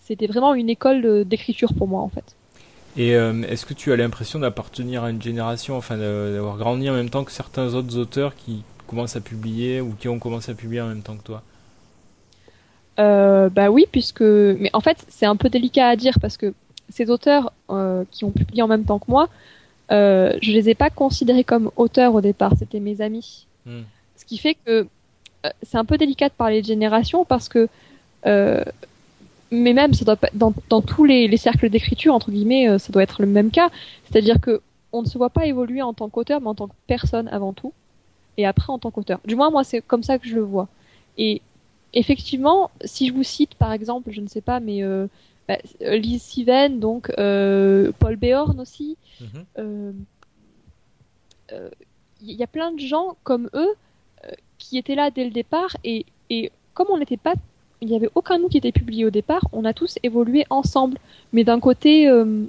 [0.01, 2.35] C'était vraiment une école d'écriture pour moi en fait.
[2.97, 6.93] Et euh, est-ce que tu as l'impression d'appartenir à une génération, enfin d'avoir grandi en
[6.93, 10.55] même temps que certains autres auteurs qui commencent à publier ou qui ont commencé à
[10.55, 11.41] publier en même temps que toi?
[12.99, 16.53] Euh, Bah oui, puisque mais en fait c'est un peu délicat à dire parce que
[16.89, 19.29] ces auteurs euh, qui ont publié en même temps que moi,
[19.91, 23.47] euh, je les ai pas considérés comme auteurs au départ, c'était mes amis.
[23.65, 23.83] Hmm.
[24.17, 24.87] Ce qui fait que
[25.45, 27.67] euh, c'est un peu délicat de parler de génération parce que
[28.25, 28.63] euh,
[29.51, 32.91] mais même ça doit dans, dans tous les, les cercles d'écriture entre guillemets euh, ça
[32.91, 33.69] doit être le même cas.
[34.05, 34.61] C'est-à-dire que
[34.93, 37.53] on ne se voit pas évoluer en tant qu'auteur mais en tant que personne avant
[37.53, 37.73] tout
[38.37, 39.19] et après en tant qu'auteur.
[39.25, 40.69] Du moins moi c'est comme ça que je le vois.
[41.17, 41.41] Et
[41.93, 45.07] effectivement si je vous cite par exemple je ne sais pas mais euh,
[45.47, 49.93] bah, Lise Siven donc euh, Paul Béorn aussi il mm
[51.51, 51.63] -hmm.
[52.21, 53.73] y a plein de gens comme eux
[54.57, 57.33] qui étaient là dès le départ et, et comme on n'était pas
[57.81, 59.41] il n'y avait aucun nom qui était publié au départ.
[59.51, 60.97] On a tous évolué ensemble,
[61.33, 62.43] mais d'un côté, euh,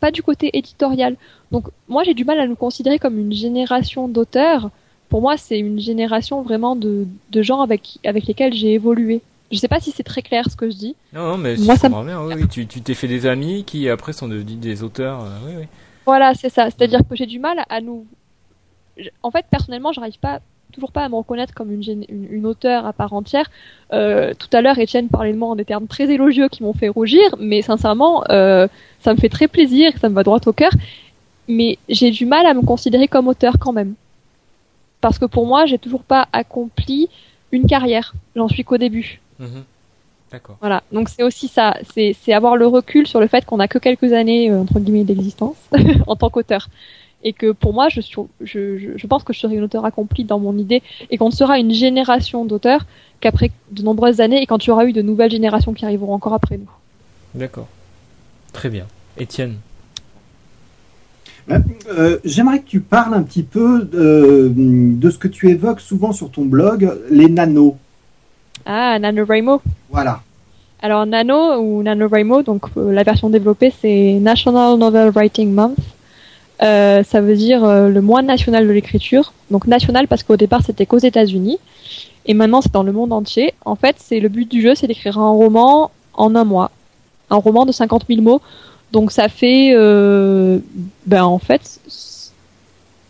[0.00, 1.16] pas du côté éditorial.
[1.52, 4.70] Donc moi, j'ai du mal à nous considérer comme une génération d'auteurs.
[5.10, 9.20] Pour moi, c'est une génération vraiment de, de gens avec, avec lesquels j'ai évolué.
[9.52, 10.96] Je sais pas si c'est très clair ce que je dis.
[11.12, 12.04] Non, non mais moi, ça me...
[12.04, 12.22] bien.
[12.22, 12.48] Oui, oui.
[12.48, 15.22] Tu, tu t'es fait des amis qui après sont devenus des auteurs.
[15.22, 15.64] Euh, oui, oui.
[16.06, 16.66] Voilà, c'est ça.
[16.66, 18.06] C'est-à-dire que j'ai du mal à nous.
[19.22, 20.40] En fait, personnellement, j'arrive pas
[20.72, 23.50] toujours pas à me reconnaître comme une, une, une auteure à part entière.
[23.92, 26.72] Euh, tout à l'heure, Étienne parlait de moi en des termes très élogieux qui m'ont
[26.72, 28.68] fait rougir, mais sincèrement, euh,
[29.00, 30.72] ça me fait très plaisir, ça me va droit au cœur.
[31.48, 33.94] Mais j'ai du mal à me considérer comme auteur quand même,
[35.00, 37.08] parce que pour moi, j'ai toujours pas accompli
[37.52, 38.12] une carrière.
[38.36, 39.20] J'en suis qu'au début.
[39.38, 39.46] Mmh.
[40.30, 40.58] D'accord.
[40.60, 43.78] Voilà, donc c'est aussi ça, c'est avoir le recul sur le fait qu'on a que
[43.78, 45.56] quelques années euh, entre guillemets d'existence
[46.06, 46.68] en tant qu'auteur
[47.24, 49.84] et que pour moi, je, suis, je, je, je, pense que je serai une auteure
[49.84, 52.86] accomplie dans mon idée et qu'on sera une génération d'auteurs
[53.20, 56.14] qu'après de nombreuses années et quand il y aura eu de nouvelles générations qui arriveront
[56.14, 56.70] encore après nous.
[57.34, 57.68] D'accord.
[58.52, 58.86] Très bien.
[59.18, 59.56] Étienne
[61.50, 65.80] euh, euh, J'aimerais que tu parles un petit peu de, de, ce que tu évoques
[65.80, 67.74] souvent sur ton blog, les nanos.
[68.66, 69.62] Ah, NaNoWriMo.
[69.90, 70.20] Voilà.
[70.80, 75.78] Alors Nano ou NaNoWriMo, donc euh, la version développée c'est National Novel Writing Month.
[76.62, 79.32] Euh, ça veut dire euh, le mois national de l'écriture.
[79.50, 81.58] Donc national parce qu'au départ c'était qu'aux États-Unis
[82.26, 83.54] et maintenant c'est dans le monde entier.
[83.64, 86.70] En fait, c'est le but du jeu, c'est d'écrire un roman en un mois,
[87.30, 88.40] un roman de 50 000 mots.
[88.92, 90.58] Donc ça fait, euh,
[91.06, 91.80] ben en fait,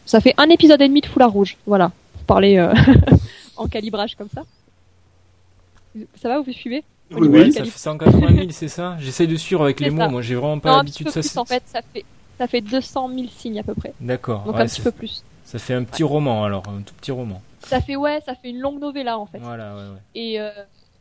[0.06, 1.56] ça fait un épisode et demi de Foulard Rouge.
[1.66, 2.74] Voilà, pour parler euh,
[3.56, 4.42] en calibrage comme ça.
[6.20, 6.84] Ça va, vous suivez?
[7.10, 8.96] Oui, oui, ça fait 180 000, c'est ça?
[9.00, 9.94] J'essaye de suivre avec les ça.
[9.94, 11.40] mots, moi j'ai vraiment pas l'habitude de ça.
[11.40, 12.04] en fait, ça fait
[12.38, 13.92] ça fait 200 000 signes à peu près.
[14.00, 14.44] D'accord.
[14.44, 15.24] Donc ouais, un petit peu plus.
[15.44, 16.08] Ça fait un petit ouais.
[16.08, 17.40] roman alors, un tout petit roman.
[17.62, 19.38] Ça fait ouais, ça fait une longue novella en fait.
[19.38, 20.00] Voilà, ouais, ouais.
[20.14, 20.50] Et euh,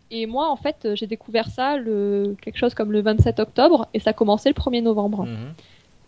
[0.09, 3.99] et moi en fait, j'ai découvert ça le quelque chose comme le 27 octobre et
[3.99, 5.23] ça commençait le 1er novembre.
[5.23, 5.53] Mm -hmm.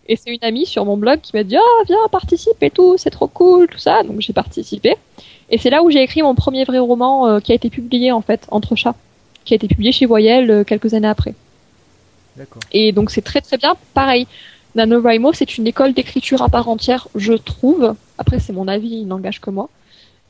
[0.08, 2.96] Et c'est une amie sur mon blog qui m'a dit ah viens participe et tout,
[2.98, 4.02] c'est trop cool tout ça.
[4.02, 4.96] Donc j'ai participé.
[5.50, 8.10] Et c'est là où j'ai écrit mon premier vrai roman euh, qui a été publié
[8.12, 8.96] en fait entre chats,
[9.44, 11.34] qui a été publié chez Voyelle euh, quelques années après.
[12.36, 12.62] D'accord.
[12.72, 13.74] Et donc c'est très très bien.
[13.94, 14.26] Pareil,
[14.74, 17.94] NaNoWriMo, c'est une école d'écriture à part entière, je trouve.
[18.18, 19.68] Après, c'est mon avis, il n'engage que moi.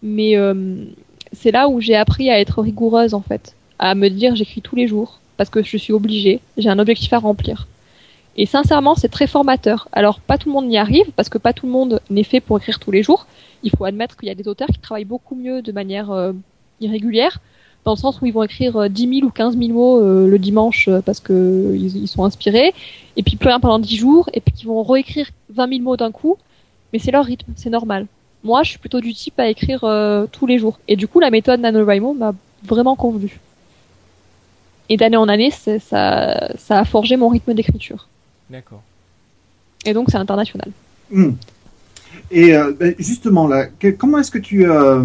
[0.02, 0.84] Mais euh,
[1.32, 3.54] c'est là où j'ai appris à être rigoureuse, en fait.
[3.78, 7.12] À me dire, j'écris tous les jours, parce que je suis obligée, j'ai un objectif
[7.12, 7.66] à remplir.
[8.36, 9.88] Et sincèrement, c'est très formateur.
[9.92, 12.40] Alors, pas tout le monde y arrive, parce que pas tout le monde n'est fait
[12.40, 13.26] pour écrire tous les jours.
[13.62, 16.32] Il faut admettre qu'il y a des auteurs qui travaillent beaucoup mieux de manière euh,
[16.80, 17.40] irrégulière,
[17.84, 20.28] dans le sens où ils vont écrire 10 euh, 000 ou 15 000 mots euh,
[20.28, 22.72] le dimanche parce que ils, sont inspirés,
[23.16, 25.96] et puis plus rien pendant 10 jours, et puis ils vont réécrire 20 000 mots
[25.96, 26.36] d'un coup.
[26.92, 28.06] Mais c'est leur rythme, c'est normal.
[28.42, 29.80] Moi, je suis plutôt du type à écrire
[30.32, 30.78] tous les jours.
[30.88, 33.38] Et du coup, la méthode NaNoWriMo m'a vraiment convenu.
[34.88, 35.78] Et d'année en année, ça,
[36.56, 38.08] ça a forgé mon rythme d'écriture.
[38.48, 38.82] D'accord.
[39.84, 40.70] Et donc c'est international.
[41.10, 41.32] Hmm.
[42.30, 43.66] Et euh, ben, justement là,
[43.98, 45.02] comment est-ce que tu euh,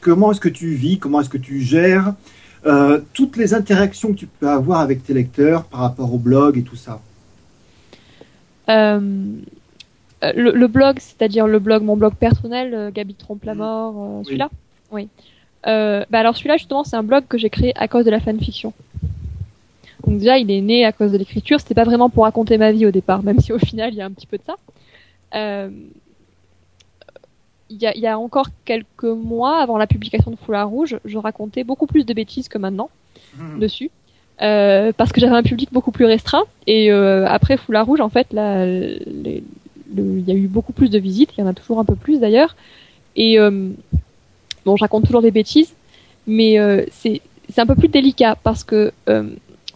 [0.00, 2.14] comment est-ce que tu vis, comment est-ce que tu gères
[2.66, 6.56] euh, toutes les interactions que tu peux avoir avec tes lecteurs par rapport au blog
[6.56, 7.00] et tout ça
[8.66, 14.48] le, blog, c'est-à-dire le blog, mon blog personnel, Gabi trompe la mort, celui-là?
[14.90, 15.08] Oui.
[15.64, 18.72] Bah alors celui-là justement, c'est un blog que j'ai créé à cause de la fanfiction.
[20.06, 21.60] Donc déjà, il est né à cause de l'écriture.
[21.60, 24.02] C'était pas vraiment pour raconter ma vie au départ, même si au final, il y
[24.02, 24.56] a un petit peu de ça.
[27.70, 31.64] Euh, il, y a, encore quelques mois, avant la publication de Foulard Rouge, je racontais
[31.64, 32.90] beaucoup plus de bêtises que maintenant
[33.38, 33.58] hmm.
[33.58, 33.90] dessus.
[34.42, 36.44] Euh, parce que j'avais un public beaucoup plus restreint.
[36.66, 39.42] Et euh, après Foulard Rouge, en fait, là, il
[39.94, 41.30] y a eu beaucoup plus de visites.
[41.36, 42.56] Il y en a toujours un peu plus d'ailleurs.
[43.16, 45.72] Et bon, je raconte toujours des bêtises,
[46.26, 46.56] mais
[46.90, 47.20] c'est
[47.58, 48.92] un peu plus délicat parce que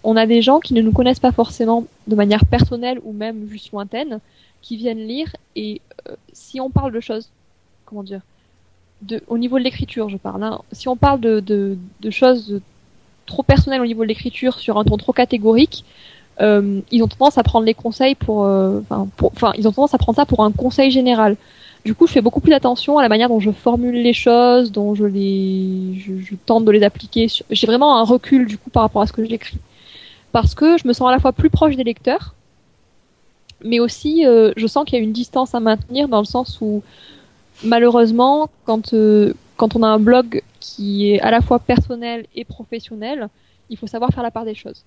[0.03, 3.49] on a des gens qui ne nous connaissent pas forcément de manière personnelle ou même
[3.49, 4.21] juste lointaine,
[4.63, 7.29] qui viennent lire et euh, si on parle de choses,
[7.89, 8.21] comment dire,
[9.03, 10.43] de, au niveau de l'écriture, je parle.
[10.43, 12.61] Hein, si on parle de, de, choses
[13.27, 15.85] trop personnelles au niveau de l'écriture sur un ton trop catégorique,
[16.41, 19.99] euh, ils ont tendance à prendre les conseils pour, euh, enfin, ils ont tendance à
[19.99, 21.37] prendre ça pour un conseil général.
[21.85, 24.73] Du coup, je fais beaucoup plus attention à la manière dont je formule les choses,
[24.73, 27.29] dont je les, je, je tente de les appliquer.
[27.51, 29.59] J'ai vraiment un recul du coup par rapport à ce que j'écris
[30.33, 32.35] parce que je me sens à la fois plus proche des lecteurs,
[33.65, 36.59] mais aussi euh, je sens qu'il y a une distance à maintenir dans le sens
[36.61, 36.83] où
[37.65, 42.45] malheureusement quand euh, quand on a un blog qui est à la fois personnel et
[42.45, 43.29] professionnel,
[43.71, 44.85] il faut savoir faire la part des choses.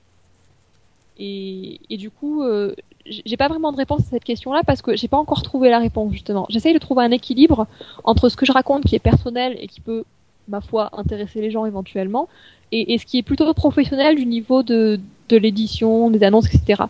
[1.19, 2.73] Et, et du coup, euh,
[3.05, 5.79] j'ai pas vraiment de réponse à cette question-là parce que j'ai pas encore trouvé la
[5.79, 6.45] réponse justement.
[6.49, 7.67] J'essaye de trouver un équilibre
[8.05, 10.05] entre ce que je raconte qui est personnel et qui peut,
[10.47, 12.29] ma foi, intéresser les gens éventuellement,
[12.71, 14.99] et, et ce qui est plutôt professionnel du niveau de,
[15.31, 16.83] de l'édition, des annonces, etc.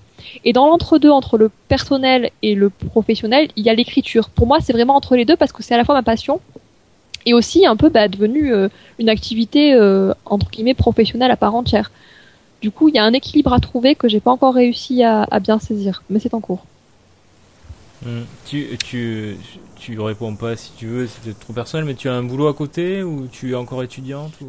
[0.44, 4.30] Et dans l'entre-deux, entre le personnel et le professionnel, il y a l'écriture.
[4.30, 6.42] Pour moi, c'est vraiment entre les deux parce que c'est à la fois ma passion
[7.26, 11.56] et aussi un peu bah, devenu euh, une activité euh, entre guillemets professionnelle à part
[11.56, 11.92] entière.
[12.62, 15.26] Du coup, il y a un équilibre à trouver que j'ai pas encore réussi à,
[15.40, 16.66] bien saisir, mais c'est en cours.
[18.06, 19.38] Hum, tu, tu,
[19.76, 22.54] tu réponds pas si tu veux, c'est trop personnel, mais tu as un boulot à
[22.54, 24.48] côté ou tu es encore étudiante ou...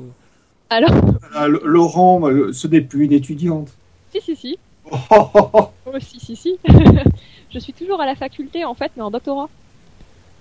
[0.69, 0.91] Alors
[1.35, 3.69] ah, Laurent, ce n'est plus une étudiante.
[4.13, 4.59] Si, si, si.
[5.11, 5.71] oh,
[6.01, 6.59] si, si, si.
[7.51, 9.49] je suis toujours à la faculté, en fait, mais en doctorat.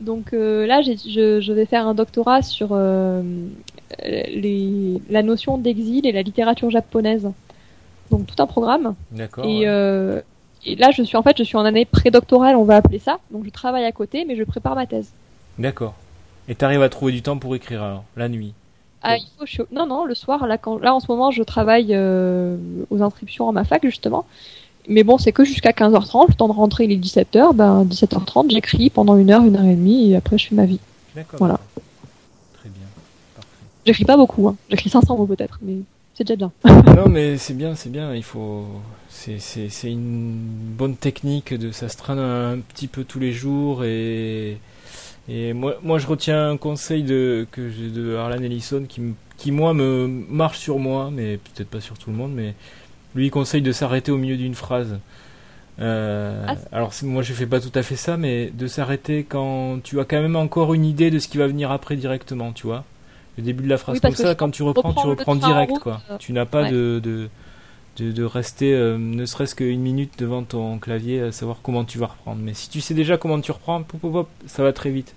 [0.02, 3.22] Donc euh, là, je, je, vais faire un doctorat sur euh,
[4.04, 7.30] les, la notion d'exil et la littérature japonaise.
[8.10, 8.96] Donc tout un programme.
[9.12, 9.46] D'accord.
[9.46, 10.22] Et, euh,
[10.66, 13.20] et, là, je suis en fait, je suis en année prédoctorale, on va appeler ça.
[13.30, 15.12] Donc je travaille à côté, mais je prépare ma thèse.
[15.60, 15.94] D'accord.
[16.48, 18.54] Et tu arrives à trouver du temps pour écrire alors, la nuit?
[19.04, 20.78] Ah, il faut Non, non, le soir, là, quand...
[20.78, 22.58] là en ce moment, je travaille euh,
[22.90, 24.26] aux inscriptions à ma fac, justement.
[24.88, 27.54] Mais bon, c'est que jusqu'à 15h30, le temps de rentrer, il est 17h.
[27.56, 30.66] Ben, 17h30, j'écris pendant une heure, une heure et demie, et après, je fais ma
[30.66, 30.80] vie.
[31.16, 31.40] D'accord.
[31.40, 31.60] Voilà.
[32.60, 32.88] Très bien.
[33.36, 33.50] Parfait.
[33.86, 34.56] J'écris pas beaucoup, hein.
[34.70, 35.78] J'écris 500 mots peut-être, mais
[36.14, 36.52] c'est déjà bien.
[36.96, 38.14] non, mais c'est bien, c'est bien.
[38.16, 38.66] Il faut.
[39.10, 40.38] C'est une
[40.78, 44.58] bonne technique de s'astreindre un petit peu tous les jours et
[45.30, 49.02] et moi, moi, je retiens un conseil de, que de Harlan Ellison qui,
[49.38, 52.56] qui, moi, me marche sur moi, mais peut-être pas sur tout le monde, mais
[53.16, 55.00] lui, il conseille de s'arrêter au milieu d'une phrase.
[55.80, 59.80] Euh, ah, alors, moi, je fais pas tout à fait ça, mais de s'arrêter quand
[59.84, 62.68] tu as quand même encore une idée de ce qui va venir après directement, tu
[62.68, 62.84] vois.
[63.38, 66.02] Le début de la phrase comme ça, quand tu reprends, tu reprends direct, quoi.
[66.10, 67.30] Euh, tu n'as pas de, de,
[67.98, 72.08] de, rester euh, ne serait-ce qu'une minute devant ton clavier à savoir comment tu vas
[72.08, 72.42] reprendre.
[72.42, 73.84] Mais si tu sais déjà comment tu reprends,
[74.48, 75.16] ça va très vite.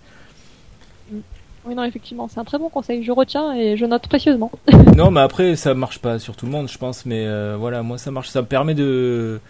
[1.67, 3.03] Oui, non, effectivement, c'est un très bon conseil.
[3.03, 4.51] Je retiens et je note précieusement.
[4.97, 7.07] non, mais après, ça marche pas sur tout le monde, je pense.
[7.07, 8.29] Mais euh, voilà, moi, ça marche.
[8.29, 9.41] Ça me permet de,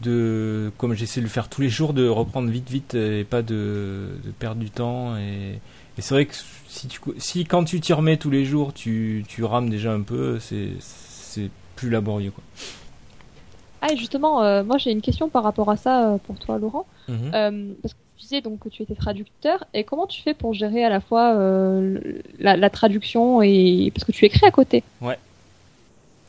[0.00, 3.42] de comme j'essaie de le faire tous les jours, de reprendre vite, vite et pas
[3.42, 5.16] de, de perdre du temps.
[5.16, 5.60] Et,
[5.96, 6.34] et c'est vrai que
[6.66, 10.02] si, tu, si quand tu t'y remets tous les jours, tu, tu rames déjà un
[10.02, 10.72] peu, c'est
[11.84, 12.30] plus laborieux.
[12.30, 12.44] Quoi.
[13.82, 16.58] Ah, et justement, euh, moi j'ai une question par rapport à ça euh, pour toi,
[16.58, 16.86] Laurent.
[17.08, 17.16] Mhm.
[17.34, 20.54] Euh, parce que tu disais donc que tu étais traducteur, et comment tu fais pour
[20.54, 21.36] gérer à la fois
[22.38, 24.82] la, traduction et parce que tu écris à côté?
[25.00, 25.18] Ouais.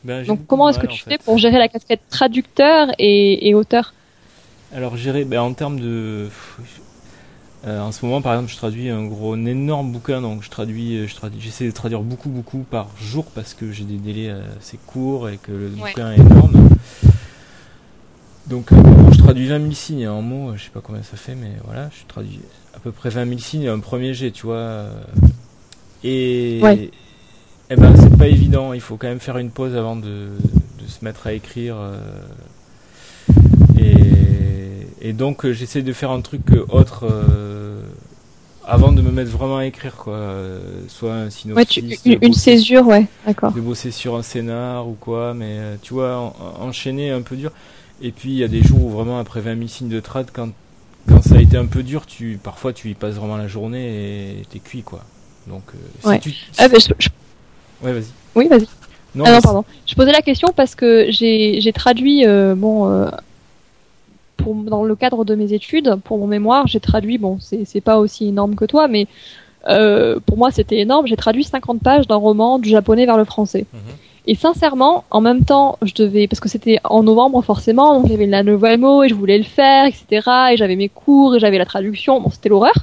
[0.04, 3.94] Ben, Donc comment est-ce que tu fais pour gérer la casquette traducteur et, auteur?
[4.74, 6.28] Alors gérer, ben, en termes de,
[7.66, 10.50] euh, en ce moment, par exemple, je traduis un gros, un énorme bouquin, donc je
[10.50, 13.96] traduis, euh, je traduis, j'essaie de traduire beaucoup, beaucoup par jour parce que j'ai des
[13.96, 16.68] délais assez courts et que le bouquin est énorme.
[18.46, 18.76] Donc, euh,
[19.10, 21.90] je traduis 20 000 signes en mots, je sais pas combien ça fait, mais voilà,
[21.90, 22.38] je traduis
[22.76, 24.84] à peu près 20 000 signes un premier jet, tu vois.
[26.04, 26.90] Et, et
[27.70, 30.28] eh ben, c'est pas évident, il faut quand même faire une pause avant de,
[30.78, 31.76] de se mettre à écrire.
[33.76, 34.35] et,
[35.00, 37.06] et, donc, j'essaie de faire un truc autre
[38.66, 40.14] avant de me mettre vraiment à écrire quoi.
[40.14, 40.58] Euh,
[40.88, 43.52] soit un synopsis une, césure ouais d'accord.
[43.52, 47.52] de bosser sur un scénar ou quoi mais euh, tu vois enchaîner un peu dur.
[48.02, 50.26] Et puis il y a des jours où vraiment après 20 000 signes de trad
[50.32, 50.50] quand
[51.08, 54.40] quand ça a été un peu dur tu parfois tu y passes vraiment la journée
[54.40, 55.04] et t'es cuit quoi.
[55.46, 56.20] Donc euh, ouais.
[56.58, 58.04] Ah, ouais vas-y.
[58.34, 58.66] Oui vas-y.
[59.14, 59.64] Non, ah non pardon.
[59.86, 63.08] Je posais la question parce que j'ai j'ai traduit bon
[64.54, 68.28] dans le cadre de mes études, pour mon mémoire, j'ai traduit, bon, c'est pas aussi
[68.28, 69.06] énorme que toi, mais
[69.68, 73.24] euh, pour moi c'était énorme, j'ai traduit 50 pages d'un roman du japonais vers le
[73.24, 73.66] français.
[73.72, 73.80] Mhm.
[74.28, 78.26] Et sincèrement, en même temps, je devais, parce que c'était en novembre forcément, donc j'avais
[78.26, 80.28] la nouvelle mot et je voulais le faire, etc.
[80.52, 82.74] Et j'avais mes cours et j'avais la traduction, bon, c'était l'horreur.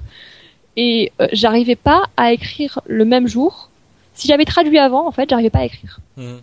[0.78, 3.70] Et euh, j'arrivais pas à écrire le même jour.
[4.14, 5.99] Si j'avais traduit avant, en fait, j'arrivais pas à écrire.
[6.16, 6.39] Mhm.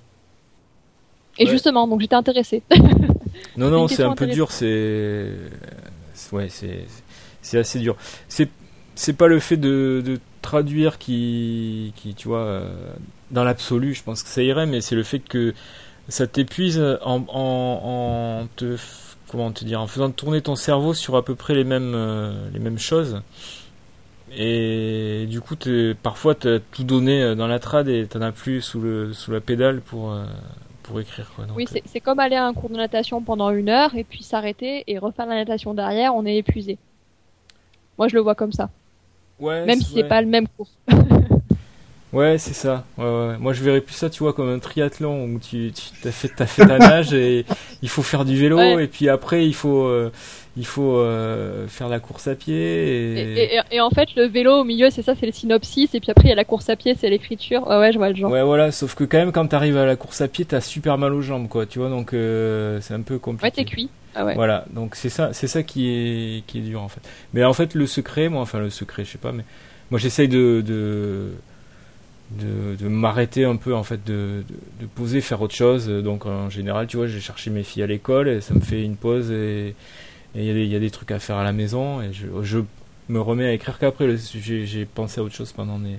[1.39, 2.63] Et justement, donc j'étais intéressée.
[3.57, 4.53] Non, non, c'est un peu dur.
[4.53, 5.29] C'est
[6.33, 6.87] ouais, c'est
[7.43, 7.97] c'est assez dur.
[8.29, 8.49] C'est
[8.95, 12.69] c'est pas le fait de, de traduire qui qui tu vois euh,
[13.31, 15.55] dans l'absolu, je pense que ça irait, mais c'est le fait que
[16.09, 18.77] ça t'épuise en, en, en, te
[19.29, 22.49] comment te dire en faisant tourner ton cerveau sur à peu près les mêmes euh,
[22.53, 23.23] les mêmes choses.
[24.33, 25.57] Et du coup,
[26.05, 29.13] parfois, tu as tout donné euh, dans la trad et t'en as plus sous, le,
[29.13, 30.17] sous la pédale pour,
[30.99, 31.31] écrire.
[31.37, 31.47] Quoi.
[31.55, 34.23] oui, euh, c'est comme aller à un cours de natation pendant une heure et puis
[34.25, 36.79] s'arrêter et refaire la natation derrière, on est épuisé.
[37.99, 38.71] Moi, je le vois comme ça.
[39.39, 40.69] Ouais, Même si c'est pas le même cours.
[42.13, 42.85] ouais, c'est ça.
[42.97, 46.41] Moi, je verrais plus ça, tu vois, comme un triathlon où tu, tu as, fait,
[46.41, 47.45] as fait ta nage et
[47.83, 49.85] il faut faire du vélo et puis après, il faut.
[49.85, 50.11] Euh,
[50.57, 53.55] il faut euh, faire la course à pied.
[53.73, 53.81] Et...
[53.81, 56.29] en fait, le vélo au milieu, c'est ça, c'est le synopsis, et puis après, il
[56.29, 57.67] y a la course à pied, c'est l'écriture.
[57.69, 58.31] ouais, je vois le genre.
[58.31, 60.99] Ouais, voilà, sauf que quand même, quand t'arrives à la course à pied, t'as super
[60.99, 63.47] mal aux jambes, quoi, tu vois, donc euh, c'est un peu compliqué.
[63.47, 63.91] Ouais, t'es cuit.
[64.15, 64.35] Ah ouais.
[64.35, 67.01] Voilà, donc c'est ça, c'est ça qui est, qui est dur, en fait.
[67.33, 69.45] Mais en fait, le secret, moi, enfin, le secret, je sais pas, mais
[69.91, 71.31] moi, j'essaye de, de
[72.31, 74.45] de, m'arrêter un peu en fait de,
[74.81, 77.87] de, poser faire autre chose donc en général tu vois j'ai cherché mes filles à
[77.87, 79.75] l'école et ça me fait une pause et,
[80.37, 82.61] il y, a des trucs à faire à la maison et je, je
[83.11, 84.17] me remets à écrire qu'après.
[84.17, 85.97] J'ai pensé à autre chose pendant des.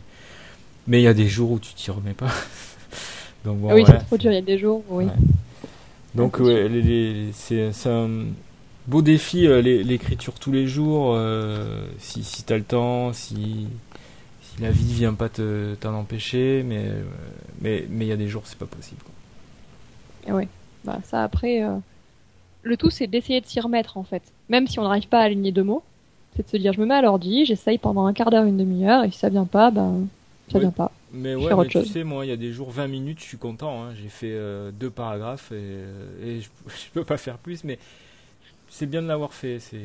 [0.88, 2.32] Mais il y a des jours où tu t'y remets pas.
[3.46, 5.08] Donc bon, oui, c'est trop dur, il y a des jours, oui.
[6.16, 6.40] Donc
[7.34, 8.10] c'est un
[8.88, 11.14] beau défi euh, l'écriture tous les jours.
[11.16, 13.68] Euh, si si tu as le temps, si,
[14.56, 17.04] si la vie vient pas t'en empêcher, mais euh,
[17.62, 19.02] mais mais il y a des jours c'est pas possible.
[20.28, 20.48] Oui,
[20.84, 21.64] bah ça après
[22.64, 24.22] le tout, c'est d'essayer de s'y remettre, en fait.
[24.50, 25.84] Même si on n'arrive pas à aligner deux mots,
[26.36, 28.58] c'est de se dire, je me mets à l'ordi, j'essaye pendant un quart d'heure, une
[28.58, 30.08] demi-heure, et si ça vient pas, ben,
[30.52, 30.92] ça vient pas.
[31.14, 33.38] Mais ouais, mais tu sais, moi, il y a des jours, 20 minutes, je suis
[33.38, 33.84] content.
[33.84, 33.94] Hein.
[34.02, 37.80] J'ai fait euh, deux paragraphes et, euh, je, je, peux pas faire plus, mais
[38.74, 39.60] c'est bien de l'avoir fait.
[39.60, 39.78] C'est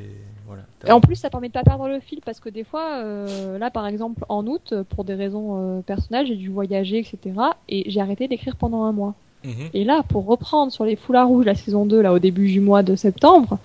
[0.47, 0.63] voilà.
[0.87, 3.59] Et en plus, ça permet de pas perdre le fil parce que des fois, euh,
[3.59, 7.35] là, par exemple, en août, pour des raisons personnelles, j'ai dû voyager, etc.
[7.69, 9.15] Et j'ai arrêté d'écrire pendant un mois.
[9.45, 9.69] Mhm.
[9.75, 12.61] Et là, pour reprendre sur les foulards rouges, la saison 2, là, au début du
[12.61, 13.59] mois de septembre,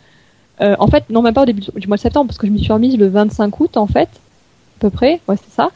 [0.61, 2.51] euh, en fait, non, même pas au début du mois de septembre, parce que je
[2.51, 5.71] m'y suis remise le 25 août, en fait, à peu près, ouais, c'est ça.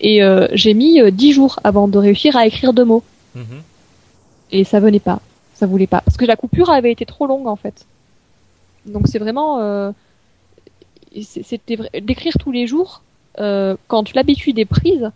[0.00, 3.02] Et euh, j'ai mis euh, 10 jours avant de réussir à écrire deux mots.
[3.34, 3.62] Mhm.
[4.52, 5.20] Et ça venait pas,
[5.54, 6.00] ça voulait pas.
[6.02, 7.84] Parce que la coupure avait été trop longue, en fait.
[8.92, 9.60] Donc c'est vraiment...
[9.60, 9.92] Euh,
[11.22, 13.02] c'était d'écrire tous les jours,
[13.40, 15.10] euh, quand l'habitude est prise,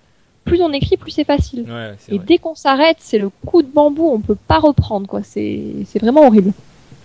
[0.44, 1.66] plus on écrit, plus c'est facile.
[2.08, 5.22] et dès qu'on s'arrête, c'est le coup de bambou, on peut pas reprendre, quoi.
[5.22, 6.52] C'est, c'est vraiment horrible.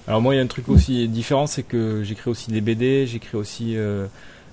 [0.07, 3.05] Alors moi, il y a un truc aussi différent, c'est que j'écris aussi des BD,
[3.05, 4.07] j'écris aussi euh,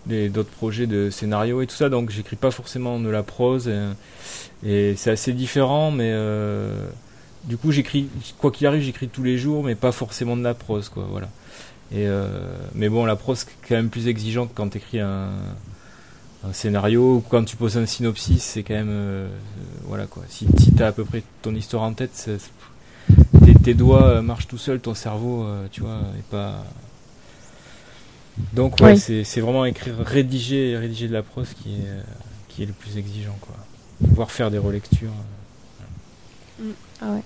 [0.06, 3.70] d'autres projets de scénario et tout ça, donc j'écris pas forcément de la prose,
[4.66, 6.88] et, c'est assez différent, mais euh,
[7.44, 8.08] du coup, j'écris,
[8.38, 11.28] quoi qu'il arrive, j'écris tous les jours, mais pas forcément de la prose, quoi, voilà.
[11.92, 12.28] Et euh,
[12.74, 15.30] mais bon, la prose, c'est quand même plus exigeante quand t'écris un
[16.46, 19.28] un scénario, quand tu poses un synopsis, c'est quand même euh,
[19.84, 20.24] voilà quoi.
[20.28, 22.30] Si, si tu as à peu près ton histoire en tête,
[23.62, 26.64] tes, doigts euh, marchent tout seul, ton cerveau, tu vois, est pas.
[28.52, 31.88] Donc ouais, c'est vraiment écrire, rédiger, rédiger de la prose qui est
[32.48, 33.54] qui est le plus exigeant quoi.
[34.06, 35.12] Pouvoir faire des relectures.
[36.58, 36.64] Mm.
[37.00, 37.22] Ah ouais.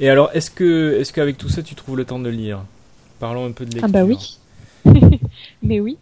[0.00, 2.60] Et alors, est-ce que, est-ce qu'avec tout ça, tu trouves le temps de lire?
[3.18, 3.88] Parlons un peu de lecture.
[3.88, 4.38] Ah bah oui.
[5.62, 5.98] Mais oui.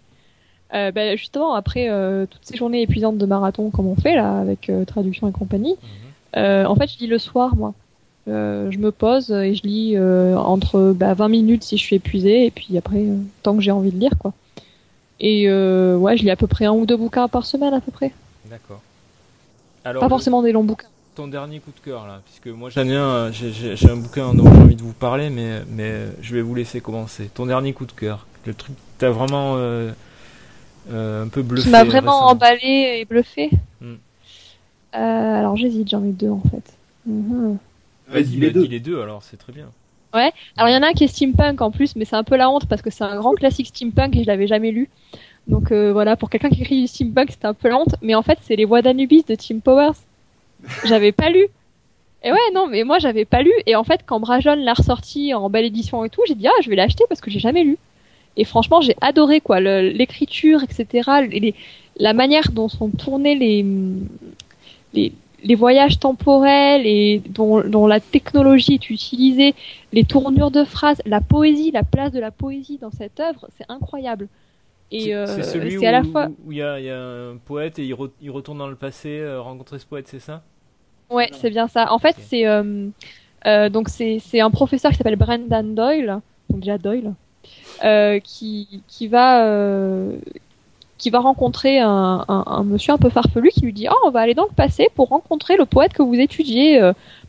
[0.74, 4.38] Euh, bah, justement, après euh, toutes ces journées épuisantes de marathon comme on fait là,
[4.38, 5.76] avec euh, traduction et compagnie,
[6.34, 6.66] mhm.
[6.66, 7.72] en fait, je lis le soir, moi.
[8.26, 12.50] je me pose et je lis entre bah, 20 minutes si je suis épuisée, et
[12.50, 13.04] puis après,
[13.42, 14.32] tant que j'ai envie de lire, quoi.
[15.18, 17.92] Et ouais, je lis à peu près un ou deux bouquins par semaine, à peu
[17.92, 18.12] près.
[18.46, 18.80] D'accord.
[19.82, 22.94] Pas forcément des longs bouquins ton dernier coup de cœur là Puisque moi j'en ai
[22.94, 26.54] un, j'ai un bouquin dont j'ai envie de vous parler, mais, mais je vais vous
[26.54, 27.30] laisser commencer.
[27.34, 29.90] Ton dernier coup de cœur, le truc que t'as vraiment euh,
[30.90, 31.64] euh, un peu bluffé.
[31.64, 33.50] Qui m'a vraiment emballé et bluffé.
[33.80, 33.94] Hmm.
[34.94, 36.76] Euh, alors j'hésite, j'en ai deux en fait.
[37.06, 37.58] Mhm.
[38.08, 38.66] Vas-y, les, deux.
[38.66, 39.66] les deux alors, c'est très bien.
[40.14, 42.24] Ouais, alors il y en a un qui est steampunk en plus, mais c'est un
[42.24, 44.88] peu la honte parce que c'est un grand classique steampunk et je l'avais jamais lu.
[45.48, 48.22] Donc voilà, pour quelqu'un qui écrit du steampunk, c'était un peu la honte, mais en
[48.22, 49.96] fait c'est Les Voix d'Anubis de Tim Powers.
[50.84, 51.46] J'avais pas lu.
[52.22, 53.52] Et ouais, non, mais moi j'avais pas lu.
[53.66, 56.60] Et en fait, quand Brajon l'a ressorti en belle édition et tout, j'ai dit ah,
[56.62, 57.78] je vais l'acheter parce que j'ai jamais lu.
[58.36, 61.10] Et franchement, j'ai adoré quoi, l'écriture, etc.
[61.30, 61.54] Les,
[61.98, 63.64] la manière dont sont tournés les,
[64.92, 65.12] les,
[65.42, 69.54] les voyages temporels et dont, dont, la technologie est utilisée,
[69.92, 73.64] les tournures de phrases, la poésie, la place de la poésie dans cette œuvre, c'est
[73.68, 74.28] incroyable.
[74.92, 77.36] Et c'est euh, celui où, à la fois où il y a, y a, un
[77.38, 80.42] poète et il, il, retourne dans le passé euh, rencontrer ce poète, c'est ça?
[81.10, 81.92] Ouais, c'est bien ça.
[81.92, 82.88] En fait, c'est euh,
[83.46, 87.12] euh donc c'est c'est un professeur qui s'appelle Brendan Doyle, donc déjà Doyle,
[87.84, 89.46] euh, qui qui va
[90.98, 94.10] qui va rencontrer un, un, un, monsieur un peu farfelu qui lui dit oh on
[94.10, 96.80] va aller dans le passé pour rencontrer le poète que vous étudiez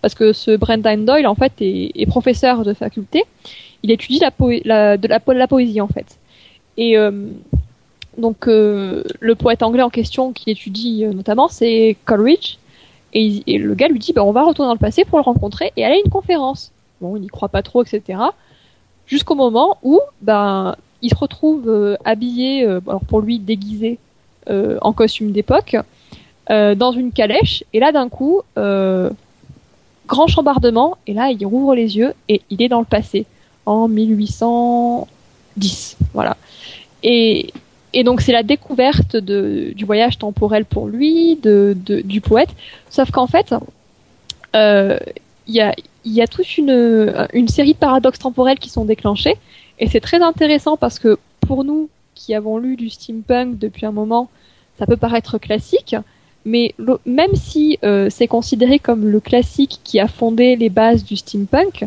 [0.01, 3.25] parce que ce Brendan Doyle en fait est, est professeur de faculté
[3.84, 4.32] il étudie la,
[4.63, 6.17] la de la, la poésie en fait
[6.78, 7.11] et euh,
[8.17, 12.57] donc euh, le poète anglais en question qu'il étudie euh, notamment, c'est Coleridge.
[13.14, 15.72] Et, le gars lui dit, bah, on va retourner dans le passé pour le rencontrer
[15.76, 16.72] et aller à une conférence.
[17.01, 18.20] Bon, il n'y croit pas trop, etc.
[19.05, 23.97] Jusqu'au moment où, ben, il se retrouve habillé, alors pour lui déguisé
[24.49, 25.78] en costume d'époque,
[26.49, 27.64] dans une calèche.
[27.74, 28.41] Et là, d'un coup,
[30.08, 30.97] grand chambardement.
[31.05, 33.28] Et là, il rouvre les yeux et il est dans le passé,
[33.66, 35.97] en 1810.
[36.14, 36.38] Voilà.
[37.03, 37.53] Et,
[37.94, 42.50] et donc c'est la découverte de, du voyage temporel pour lui, de, de du poète.
[42.90, 43.54] Sauf qu'en fait,
[44.56, 44.98] euh,
[45.48, 45.74] il y, a,
[46.06, 49.36] y a toute une, une série de paradoxes temporels qui sont déclenchés.
[49.80, 53.92] Et c'est très intéressant parce que pour nous qui avons lu du steampunk depuis un
[53.92, 54.30] moment,
[54.78, 55.96] ça peut paraître classique.
[56.46, 56.74] Mais
[57.06, 61.86] même si euh, c'est considéré comme le classique qui a fondé les bases du steampunk,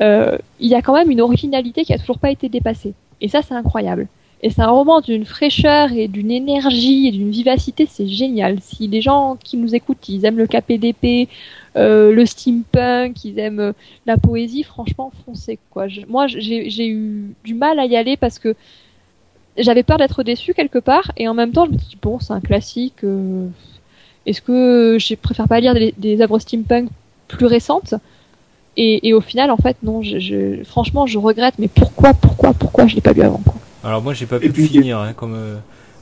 [0.00, 2.94] euh, il y a quand même une originalité qui a toujours pas été dépassée.
[3.20, 4.06] Et ça, c'est incroyable.
[4.40, 8.58] Et c'est un roman d'une fraîcheur et d'une énergie et d'une vivacité, c'est génial.
[8.62, 11.28] Si les gens qui nous écoutent, ils aiment le KPDP,
[11.76, 13.72] euh, le steampunk, ils aiment euh,
[14.06, 15.86] la poésie, franchement, foncez quoi.
[16.08, 18.54] moi, j'ai eu du mal à y aller parce que
[19.56, 22.32] j'avais peur d'être déçu quelque part, et en même temps, je me dis bon, c'est
[22.32, 23.02] un classique.
[23.02, 23.48] Euh,
[24.24, 26.90] est-ce que je préfère pas lire des, œuvres steampunk
[27.26, 27.94] plus récentes?
[28.76, 30.02] Et, et, au final, en fait, non.
[30.02, 31.54] Je, je, franchement, je regrette.
[31.58, 34.52] Mais pourquoi, pourquoi, pourquoi je l'ai pas lu avant quoi alors moi j'ai pas pu
[34.52, 35.56] finir hein, comme euh,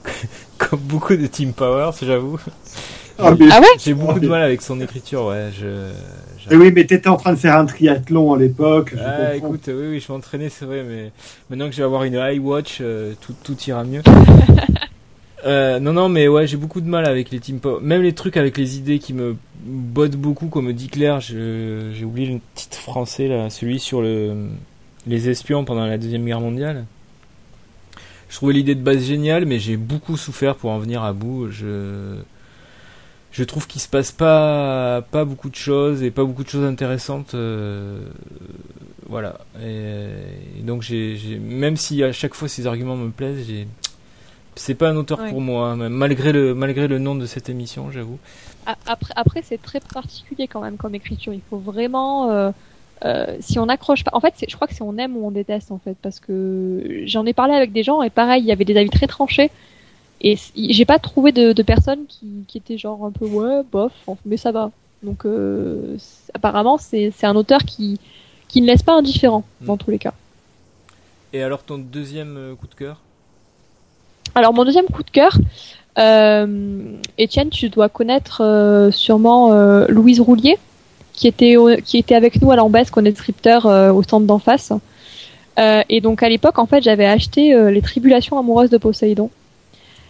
[0.58, 2.38] comme beaucoup de Team Powers, j'avoue.
[3.18, 5.48] Ah, ah ouais J'ai beaucoup de mal avec son écriture, ouais.
[5.58, 5.90] Je,
[6.38, 6.54] je...
[6.54, 8.94] oui, mais t'étais en train de faire un triathlon à l'époque.
[8.98, 11.12] Ah, écoute, oui, oui, je m'entraînais, c'est vrai, mais
[11.48, 14.02] maintenant que je vais avoir une iWatch, euh, tout, tout ira mieux.
[15.46, 17.80] euh, non, non, mais ouais, j'ai beaucoup de mal avec les Team Powers.
[17.80, 22.34] Même les trucs avec les idées qui me bottent beaucoup, comme dit Claire, j'ai oublié
[22.34, 24.48] le titre français, là, celui sur le,
[25.06, 26.84] les espions pendant la Deuxième Guerre mondiale.
[28.28, 31.48] Je trouvais l'idée de base géniale, mais j'ai beaucoup souffert pour en venir à bout.
[31.50, 32.16] Je,
[33.32, 36.64] je trouve qu'il se passe pas, pas beaucoup de choses et pas beaucoup de choses
[36.64, 37.34] intéressantes.
[37.34, 38.00] Euh,
[39.08, 39.38] voilà.
[39.62, 43.68] Et, donc, j'ai, même si à chaque fois ces arguments me plaisent, j'ai,
[44.56, 47.90] c'est pas un auteur pour moi, hein, malgré le, malgré le nom de cette émission,
[47.90, 48.18] j'avoue.
[48.86, 51.32] Après, après c'est très particulier quand même comme écriture.
[51.32, 52.30] Il faut vraiment.
[52.30, 52.50] Euh,
[53.04, 55.30] euh, si on accroche pas, en fait, je crois que c'est on aime ou on
[55.30, 58.52] déteste en fait, parce que j'en ai parlé avec des gens et pareil, il y
[58.52, 59.50] avait des avis très tranchés
[60.22, 63.92] et j'ai pas trouvé de, de personnes qui, qui, étaient genre un peu ouais, bof,
[64.24, 64.70] mais ça va.
[65.02, 65.98] Donc euh,
[66.32, 68.00] apparemment, c'est un auteur qui
[68.48, 69.78] qui ne laisse pas indifférent dans hmm.
[69.78, 70.14] tous les cas.
[71.32, 73.00] Et alors ton deuxième euh, coup de cœur?
[74.34, 75.36] Alors mon deuxième coup de cœur,
[75.98, 79.50] euh, Étienne, tu dois connaître sûrement
[79.88, 80.58] Louise Roulier
[81.16, 84.38] qui était qui était avec nous à l'Ambesque, qu'on est scripteur euh, au centre d'en
[84.38, 84.72] face.
[85.58, 89.30] Euh, et donc à l'époque, en fait, j'avais acheté euh, les Tribulations amoureuses de Poséidon.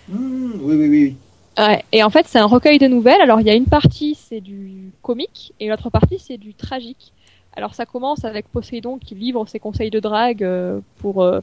[0.08, 1.16] Mmh, oui, oui, oui.
[1.58, 3.20] Ouais, et en fait, c'est un recueil de nouvelles.
[3.22, 7.12] Alors, il y a une partie, c'est du comique, et l'autre partie, c'est du tragique.
[7.56, 11.40] Alors ça commence avec Poséidon qui livre ses conseils de drague euh, pour euh,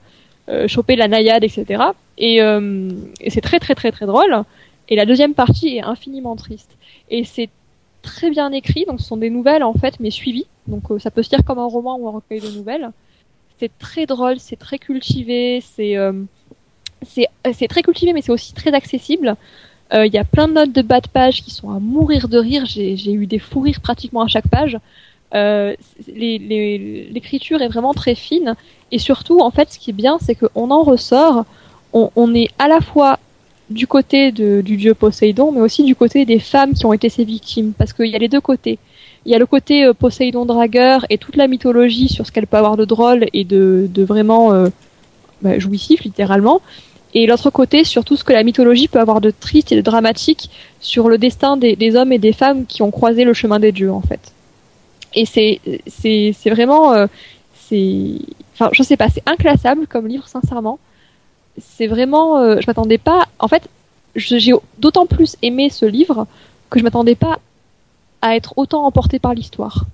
[0.48, 1.84] euh, choper la naïade, etc.
[2.20, 4.44] Et, et c'est très très très très drôle.
[4.88, 6.70] Et la deuxième partie est infiniment triste.
[7.10, 7.50] Et c'est
[8.04, 10.46] très bien écrit, donc ce sont des nouvelles en fait, mais suivies.
[10.68, 12.92] Donc ça peut se lire comme un roman ou un recueil de nouvelles.
[13.60, 15.98] C'est très drôle, c'est très cultivé, c'est
[17.52, 19.36] c'est très cultivé, mais c'est aussi très accessible.
[19.94, 22.38] Il y a plein de notes de bas de page qui sont à mourir de
[22.38, 22.66] rire.
[22.66, 24.78] J'ai eu des fous rires pratiquement à chaque page.
[25.34, 25.76] Euh,
[26.08, 28.56] l'écriture est vraiment très fine
[28.92, 31.46] et surtout en fait ce qui est bien c'est qu'on en ressort
[31.92, 33.18] on, on, est à la fois
[33.74, 37.10] du côté de, du dieu Poséidon mais aussi du côté des femmes qui ont été
[37.10, 38.80] ses victimes parce qu'il y a les deux côtés.
[39.26, 42.48] Il y a le côté euh, Poséidon dragueur et toute la mythologie sur ce qu'elle
[42.48, 44.70] peut avoir de drôle et de, de vraiment euh,
[45.42, 46.62] bah, jouissif littéralement
[47.14, 49.82] et l'autre côté sur tout ce que la mythologie peut avoir de triste et de
[49.82, 50.50] dramatique
[50.80, 53.92] sur le destin des, hommes et des femmes qui ont croisé le chemin des dieux
[53.92, 54.34] en fait.
[55.14, 57.06] Et c'est vraiment euh,
[57.70, 58.14] c'est
[58.54, 60.80] enfin je sais pas c'est inclassable comme livre sincèrement
[61.60, 63.70] c'est vraiment euh, je m'attendais pas en fait
[64.16, 66.28] j'ai d'autant plus aimé ce livre
[66.70, 67.40] que je m'attendais pas
[68.22, 69.86] à être autant emporté par l'histoire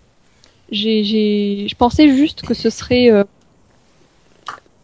[0.72, 3.24] j'ai je pensais juste que ce serait euh,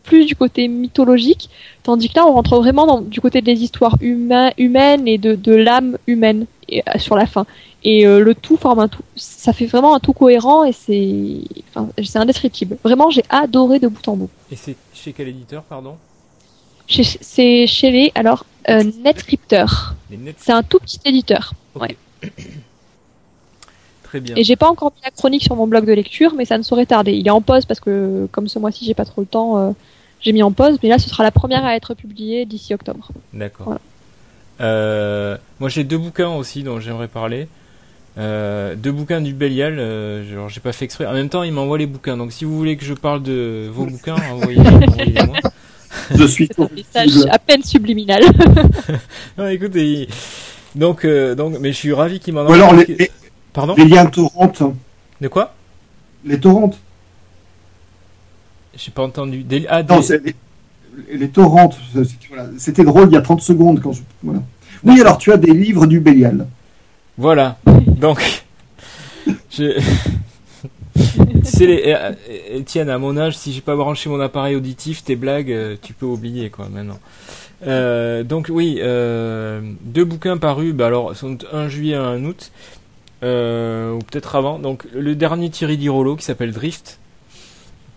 [0.05, 1.49] plus du côté mythologique,
[1.83, 5.35] tandis que là on rentre vraiment dans, du côté des histoires humain, humaines et de,
[5.35, 7.45] de l'âme humaine et, sur la fin.
[7.83, 9.03] Et euh, le tout forme un tout.
[9.15, 12.77] Ça fait vraiment un tout cohérent et c'est, enfin, c'est indescriptible.
[12.83, 14.29] Vraiment, j'ai adoré de bout en bout.
[14.51, 15.97] Et c'est chez quel éditeur, pardon?
[16.87, 18.83] C'est chez les alors euh.
[20.37, 21.53] C'est un tout petit éditeur.
[21.75, 21.95] Ouais.
[24.03, 24.35] Très bien.
[24.35, 26.63] Et j'ai pas encore mis la chronique sur mon blog de lecture, mais ça ne
[26.63, 27.13] saurait tarder.
[27.13, 29.71] Il est en pause parce que comme ce mois-ci j'ai pas trop le temps, euh,
[30.21, 30.77] j'ai mis en pause.
[30.83, 33.09] Mais là, ce sera la première à être publiée d'ici octobre.
[33.33, 33.65] D'accord.
[33.65, 33.81] Voilà.
[34.61, 37.47] Euh, moi, j'ai deux bouquins aussi dont j'aimerais parler.
[38.17, 41.05] Euh, deux bouquins du Bélial, euh, genre j'ai pas fait exprès.
[41.05, 42.15] En même temps, il m'envoie les bouquins.
[42.15, 45.37] Donc si vous voulez que je parle de vos bouquins, envoyez-les-moi.
[46.13, 48.23] Je suis un message à peine subliminal.
[49.37, 50.07] non, écoutez,
[50.75, 52.55] donc euh, donc, mais je suis ravi qu'il m'en envoie.
[52.55, 53.11] alors les,
[53.53, 53.75] pardon.
[53.77, 54.51] Les liens torrents.
[55.21, 55.53] De quoi
[56.25, 56.71] Les torrents.
[58.75, 59.43] J'ai pas entendu.
[59.43, 59.65] Des...
[59.69, 60.35] Ah, non, les,
[61.17, 61.69] les torrents.
[62.57, 64.01] C'était drôle il y a 30 secondes quand je.
[64.21, 64.41] Voilà.
[64.83, 66.45] Oui, alors tu as des livres du Bélial.
[67.17, 67.57] Voilà.
[67.87, 68.43] Donc,
[69.49, 69.79] je...
[71.43, 71.83] c'est les...
[71.87, 72.13] Euh,
[72.51, 75.93] Étienne, à mon âge, si j'ai pas branché mon appareil auditif, tes blagues, euh, tu
[75.93, 76.99] peux oublier quoi maintenant.
[77.65, 82.51] Euh, donc oui, euh, deux bouquins parus, bah alors sont un juillet et un août,
[83.23, 84.59] euh, ou peut-être avant.
[84.59, 86.99] Donc le dernier Thierry Dirolo qui s'appelle Drift,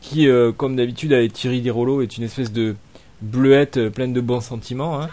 [0.00, 2.76] qui comme d'habitude avec Thierry Dirolo est une espèce de
[3.20, 5.02] bleuette pleine de bons sentiments.
[5.02, 5.08] Hein.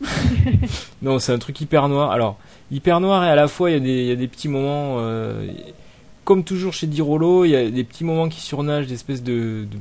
[1.02, 2.12] non, c'est un truc hyper noir.
[2.12, 2.38] Alors
[2.70, 4.48] hyper noir et à la fois il y a des, il y a des petits
[4.48, 5.46] moments euh,
[6.24, 9.66] comme toujours chez Dirolo il y a des petits moments qui surnagent des espèces de,
[9.70, 9.78] de,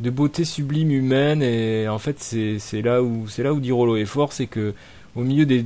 [0.00, 4.04] de beauté sublime humaine et en fait c'est, là où c'est là où Dirolo est
[4.04, 4.74] fort c'est que
[5.14, 5.64] au milieu des,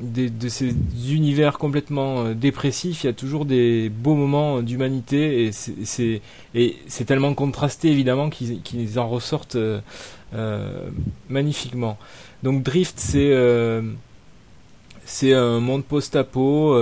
[0.00, 0.74] de ces
[1.10, 6.20] univers complètement euh, dépressifs il y a toujours des beaux moments d'humanité et c'est,
[7.06, 9.80] tellement contrasté évidemment qu'ils, en ressortent euh,
[10.34, 10.88] euh,
[11.28, 11.98] magnifiquement.
[12.42, 13.80] Donc Drift c'est euh,
[15.04, 16.76] c'est un monde post-apo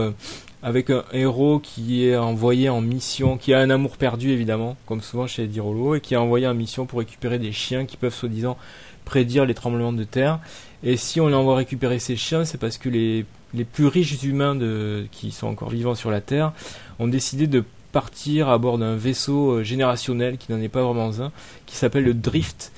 [0.64, 5.02] avec un héros qui est envoyé en mission, qui a un amour perdu évidemment, comme
[5.02, 8.14] souvent chez Dirolo, et qui est envoyé en mission pour récupérer des chiens qui peuvent
[8.14, 8.56] soi-disant
[9.04, 10.40] prédire les tremblements de terre.
[10.82, 13.26] Et si on l'envoie récupérer ces chiens, c'est parce que les,
[13.72, 16.52] plus riches humains de, qui sont encore vivants sur la Terre
[16.98, 17.62] ont décidé de
[17.92, 21.30] partir à bord d'un vaisseau euh, générationnel qui n'en est pas vraiment un,
[21.66, 22.72] qui s'appelle le Drift,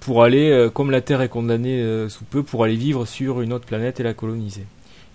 [0.00, 3.52] pour aller, euh, comme la Terre est condamnée sous peu, pour aller vivre sur une
[3.52, 4.64] autre planète et la coloniser.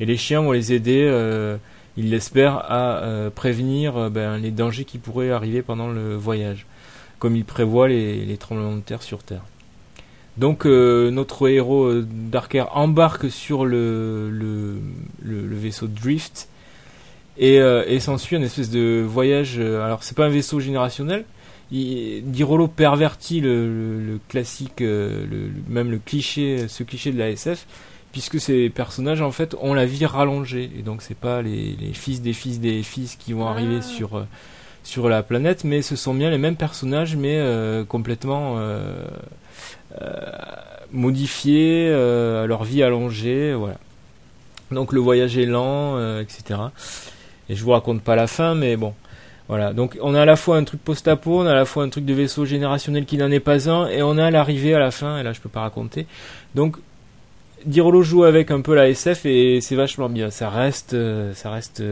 [0.01, 1.57] Et les chiens vont les aider, euh,
[1.97, 6.65] ils l'espèrent, à euh, prévenir euh, ben, les dangers qui pourraient arriver pendant le voyage,
[7.19, 9.43] comme ils prévoient les, tremblements de terre sur Terre.
[10.37, 14.79] Donc notre héros Darker embarque sur le,
[15.21, 16.47] vaisseau Drift
[17.37, 19.59] et, et s'ensuit un espèce de voyage.
[19.59, 21.25] alors c'est pas un vaisseau générationnel.
[21.69, 27.67] Dirolo pervertit le, classique, même le cliché, ce cliché de la SF
[28.11, 31.93] puisque ces personnages en fait ont la vie rallongée et donc c'est pas les, les,
[31.93, 33.81] fils des fils des fils qui vont arriver ah.
[33.81, 34.23] sur euh,
[34.83, 39.05] sur la planète mais ce sont bien les mêmes personnages mais euh, complètement euh,
[40.91, 43.77] modifiés leur vie allongée voilà
[44.71, 46.59] donc le voyage est lent etc
[47.49, 48.93] et je vous raconte pas la fin mais bon
[49.51, 51.83] voilà, donc on a à la fois un truc post-apo, on a à la fois
[51.83, 54.79] un truc de vaisseau générationnel qui n'en est pas un, et on a l'arrivée à
[54.79, 56.07] la fin, et là je peux pas raconter.
[56.55, 56.77] Donc
[57.65, 60.29] Dirolo joue avec un peu la SF et c'est vachement bien.
[60.29, 61.83] Ça reste, euh, ça reste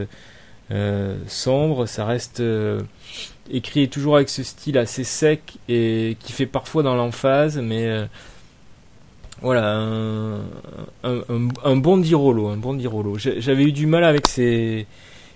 [0.70, 2.40] euh, sombre, ça reste.
[2.40, 2.80] Euh,
[3.52, 8.06] écrit toujours avec ce style assez sec et qui fait parfois dans l'emphase, mais
[9.42, 10.38] voilà, un,
[11.02, 13.18] un, bon Dirolo, un bon Dirolo.
[13.18, 14.86] J'avais eu du mal avec ces,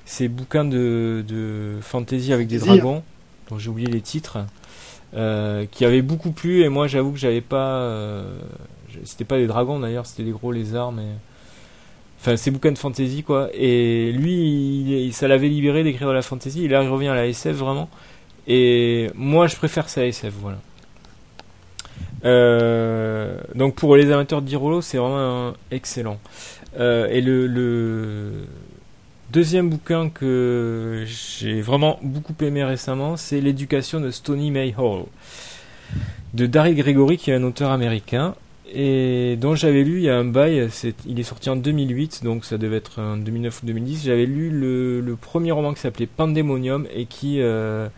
[0.04, 3.02] ces bouquins de, de fantasy avec des dragons,
[3.50, 4.38] dont j'ai oublié les titres,
[5.12, 7.90] qui avaient beaucoup plu, et moi j'avoue que j'avais pas...
[9.04, 11.06] C'était pas des dragons d'ailleurs, c'était des gros lézards, mais...
[12.20, 13.50] Enfin, ces bouquins de fantasy, quoi.
[13.52, 17.26] Et lui, ça l'avait libéré d'écrire de la fantasy, et là il revient à la
[17.26, 17.90] SF, vraiment.
[18.46, 20.58] Et moi je préfère ça à SF, voilà.
[22.24, 26.18] Euh, donc pour les amateurs d'Irolo, c'est vraiment excellent.
[26.78, 28.46] Euh, et le,
[29.30, 35.04] deuxième bouquin que j'ai vraiment beaucoup aimé récemment, c'est L'éducation de Stony May Hall
[36.34, 38.34] de Daryl Gregory, qui est un auteur américain
[38.74, 40.68] et dont j'avais lu il y a un bail.
[41.06, 44.04] il est sorti en 2008, donc ça devait être en 2009 ou 2010.
[44.04, 47.88] J'avais lu le, premier roman qui s'appelait Pandemonium et qui euh,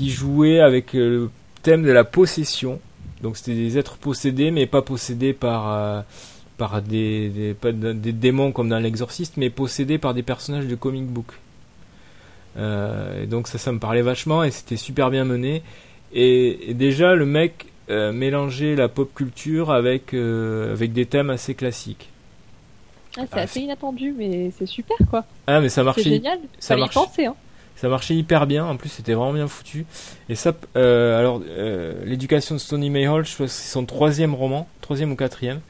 [0.00, 1.30] jouait avec le
[1.62, 2.78] thème de la possession
[3.22, 9.36] donc c'était des êtres possédés, mais pas possédés par, euh, des, démons comme dans l'exorciste,
[9.36, 11.26] mais possédés par des personnages de comic book.
[12.56, 15.62] Euh, et donc ça, ça me parlait vachement et c'était super bien mené.
[16.12, 22.10] Et, déjà, le mec euh, mélangeait la pop culture avec, avec des thèmes assez classiques.
[23.16, 25.24] Ah, c'est ah, assez inattendu, mais c'est super quoi.
[25.46, 26.02] Ah, mais ça marchait.
[26.02, 26.38] C'est génial.
[26.58, 26.94] Ça marche.
[26.94, 27.34] penser, hein
[27.78, 28.66] ça marchait hyper bien.
[28.66, 29.86] En plus, c'était vraiment bien foutu.
[30.28, 34.34] Et ça, euh, alors, euh, l'éducation de Stony Mayhall, je crois que c'est son troisième
[34.34, 35.60] roman, troisième ou quatrième.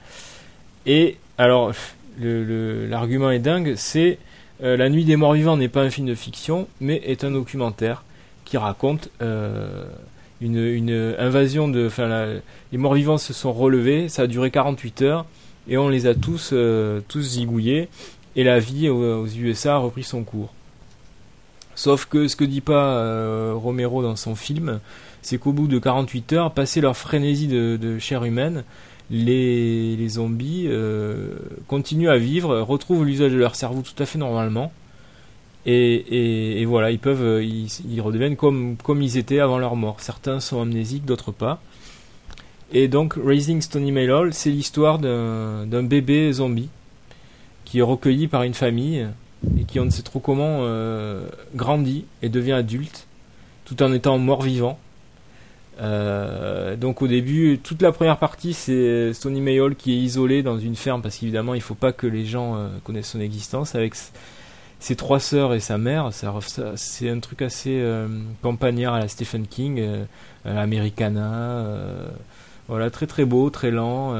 [0.86, 1.72] Et alors,
[2.18, 3.74] l'argument est dingue.
[3.76, 4.18] C'est
[4.62, 7.30] euh, La Nuit des Morts Vivants n'est pas un film de fiction, mais est un
[7.30, 8.04] documentaire
[8.46, 9.10] qui raconte
[10.40, 11.86] une, invasion de.
[11.86, 12.40] Enfin,
[12.72, 14.08] les morts vivants se sont relevés.
[14.08, 15.26] Ça a duré 48 heures
[15.68, 16.54] et on les a tous
[17.08, 17.88] tous zigouillés.
[18.36, 20.52] Et la vie aux USA a repris son cours.
[21.78, 24.80] Sauf que ce que dit pas euh, Romero dans son film,
[25.22, 28.64] c'est qu'au bout de 48 heures, passé leur frénésie de, chair humaine,
[29.12, 31.36] les, zombies euh,
[31.68, 34.72] continuent à vivre, retrouvent l'usage de leur cerveau tout à fait normalement.
[35.66, 40.00] Et, voilà, ils peuvent, ils, redeviennent comme, comme ils étaient avant leur mort.
[40.00, 41.60] Certains sont amnésiques, d'autres pas.
[42.72, 46.68] Et donc, Raising Stony Hall, c'est l'histoire d'un bébé zombie
[47.64, 49.06] qui est recueilli par une famille
[49.58, 53.06] et qui on ne sait trop comment euh, grandit et devient adulte
[53.64, 54.78] tout en étant mort vivant.
[55.80, 60.58] Euh, donc au début, toute la première partie, c'est Stony Mayhall qui est isolé dans
[60.58, 63.94] une ferme parce qu'évidemment, il faut pas que les gens euh, connaissent son existence avec
[64.80, 66.10] ses trois sœurs et sa mère.
[66.76, 67.82] C'est un truc assez
[68.42, 69.84] campagnard à la Stephen King,
[70.44, 71.64] à l'Americana.
[72.68, 74.14] voilà, très très beau, très lent.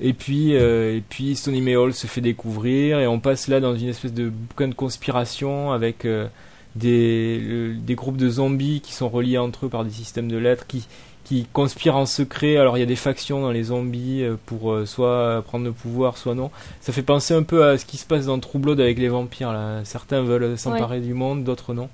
[0.00, 3.76] Et puis, euh, et puis Stony Mayhall se fait découvrir et on passe là dans
[3.76, 6.26] une espèce de bouquin de conspiration avec euh,
[6.74, 10.66] des, des groupes de zombies qui sont reliés entre eux par des systèmes de lettres
[10.66, 10.86] qui,
[11.30, 12.56] qui conspirent en secret.
[12.56, 16.18] Alors il y a des factions dans les zombies euh, pour soit prendre le pouvoir,
[16.18, 16.50] soit non.
[16.80, 19.08] Ça fait penser un peu à ce qui se passe dans True Blood avec les
[19.08, 19.52] vampires.
[19.52, 19.80] Là.
[19.84, 21.88] Certains veulent s'emparer du monde, d'autres non.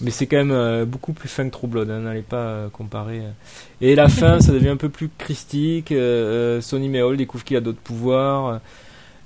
[0.00, 2.68] Mais c'est quand même euh, beaucoup plus fin que True Blood, hein, n'allez pas euh,
[2.68, 3.20] comparer.
[3.20, 3.30] Euh.
[3.82, 5.92] Et la fin, ça devient un peu plus christique.
[6.60, 8.60] Sonny Mayhall découvre qu'il a d'autres pouvoirs.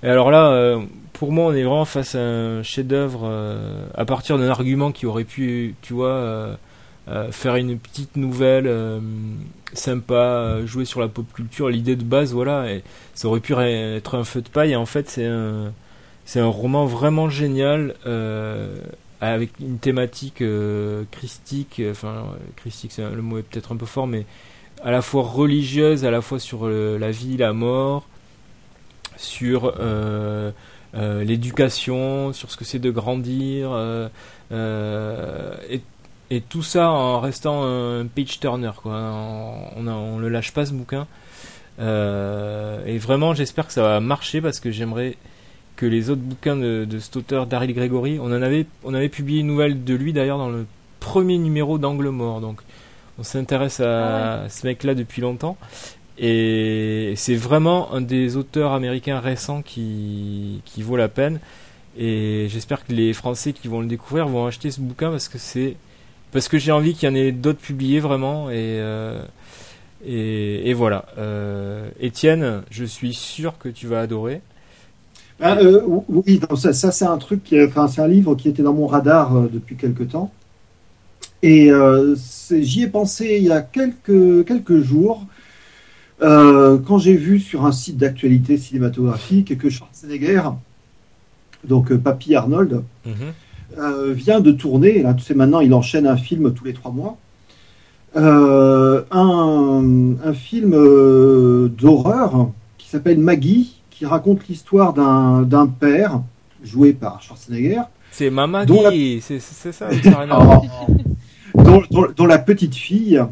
[0.02, 0.78] Et alors là,
[1.12, 3.30] pour moi, on est vraiment face à un chef-d'œuvre
[3.94, 6.56] à partir d'un argument qui aurait pu, tu vois,
[7.32, 8.70] faire une petite nouvelle
[9.72, 12.66] sympa, jouer sur la pop culture, l'idée de base, voilà.
[13.14, 14.76] Ça aurait pu être un feu de paille.
[14.76, 15.72] En fait, c'est un,
[16.24, 17.94] c'est un roman vraiment génial
[19.20, 22.24] avec une thématique euh, christique, euh, enfin
[22.56, 24.24] christique, le mot est peut-être un peu fort, mais
[24.82, 28.08] à la fois religieuse, à la fois sur la vie, la mort,
[29.16, 30.52] sur euh,
[30.94, 33.72] l'éducation, sur ce que c'est de grandir,
[34.50, 35.80] et,
[36.30, 38.92] et, tout ça en restant un page turner, quoi.
[38.92, 41.06] On, on, on le lâche pas ce bouquin.
[41.78, 45.16] et vraiment, j'espère que ça va marcher parce que j'aimerais
[45.80, 48.18] que les autres bouquins de, de cet auteur Daryl Gregory.
[48.20, 50.66] On en avait, on avait publié une nouvelle de lui d'ailleurs dans le
[51.00, 52.42] premier numéro d'Angle Mort.
[52.42, 52.60] Donc
[53.18, 55.56] on s'intéresse à ah ce mec-là depuis longtemps.
[56.18, 61.40] Et c'est vraiment un des auteurs américains récents qui, qui vaut la peine.
[61.98, 65.38] Et j'espère que les Français qui vont le découvrir vont acheter ce bouquin parce que
[65.38, 65.76] c'est
[66.32, 68.50] parce que j'ai envie qu'il y en ait d'autres publiés vraiment.
[68.50, 69.22] Et, euh,
[70.04, 71.06] et, et, voilà.
[71.18, 74.40] Euh, Étienne, je suis sûr que tu vas adorer.
[75.40, 78.74] Ah, euh, oui, ça, c'est un truc, qui, enfin, c'est un livre qui était dans
[78.74, 80.30] mon radar euh, depuis quelque temps.
[81.42, 82.14] Et euh,
[82.50, 85.26] j'y ai pensé il y a quelques, quelques jours,
[86.20, 90.42] quand j'ai vu sur un site d'actualité cinématographique que Schwarzenegger,
[91.64, 92.82] donc Papy Arnold,
[93.76, 94.12] mhm.
[94.12, 97.16] vient de tourner, là, tu sais, maintenant il enchaîne un film tous les trois mois,
[98.14, 100.70] un, un, film
[101.68, 106.20] d'horreur qui s'appelle Maggie, qui raconte l'histoire d'un père
[106.62, 107.82] joué par Schwarzenegger.
[108.10, 109.88] C'est Mama Maggie, c'est ça.
[111.54, 111.82] dont,
[112.16, 113.22] dont, la petite fille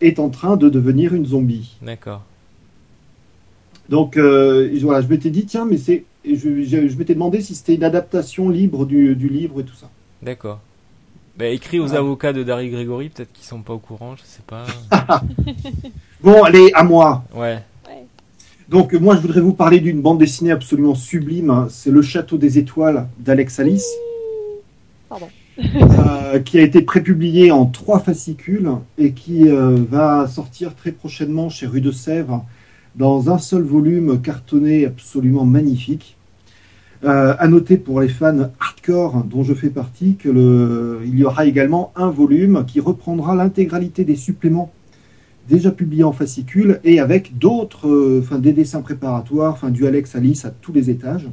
[0.00, 1.76] est en train de devenir une zombie.
[1.82, 2.22] D'accord.
[3.88, 7.74] Donc euh, voilà, je m'étais dit tiens, mais c'est, je, je, m'étais demandé si c'était
[7.74, 9.90] une adaptation libre du, du, livre et tout ça.
[10.22, 10.60] D'accord.
[11.36, 14.42] Bah, écrit aux avocats de Dari Grégory, peut-être qu'ils sont pas au courant, je sais
[14.46, 14.66] pas.
[16.22, 17.24] bon, allez, à moi.
[17.34, 17.58] Ouais.
[18.68, 21.50] Donc moi, je voudrais vous parler d'une bande dessinée absolument sublime.
[21.50, 21.68] Hein.
[21.70, 23.88] C'est Le Château des Étoiles d'Alex Alice.
[25.08, 25.28] Pardon.
[25.56, 31.48] Euh, qui a été prépublié en trois fascicules et qui euh, va sortir très prochainement
[31.48, 32.44] chez Rue de Sèvres
[32.96, 36.16] dans un seul volume cartonné absolument magnifique.
[37.04, 41.24] Euh, à noter pour les fans hardcore dont je fais partie que le, il y
[41.24, 44.72] aura également un volume qui reprendra l'intégralité des suppléments
[45.46, 50.46] déjà publiés en fascicules et avec d'autres, enfin des dessins préparatoires, enfin du Alex Alice
[50.46, 51.28] à tous les étages.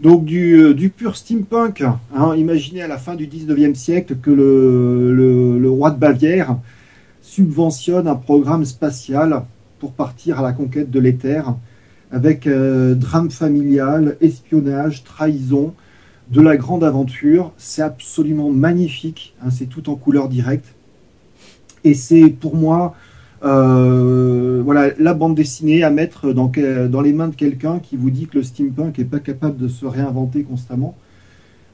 [0.00, 1.82] Donc du, euh, pur steampunk.
[1.82, 2.36] Hein.
[2.36, 6.56] Imaginez à la fin du 19e siècle que le, le, roi de Bavière
[7.22, 9.42] subventionne un programme spatial
[9.84, 11.54] pour partir à la conquête de l'éther,
[12.10, 15.74] avec euh, drame familial, espionnage, trahison,
[16.30, 17.52] de la grande aventure.
[17.58, 19.50] C'est absolument magnifique, hein.
[19.50, 20.74] c'est tout en couleur directe.
[21.84, 22.94] Et c'est pour moi
[23.44, 26.50] euh, voilà, la bande dessinée à mettre dans,
[27.02, 29.84] les mains de quelqu'un qui vous dit que le steampunk n'est pas capable de se
[29.84, 30.96] réinventer constamment.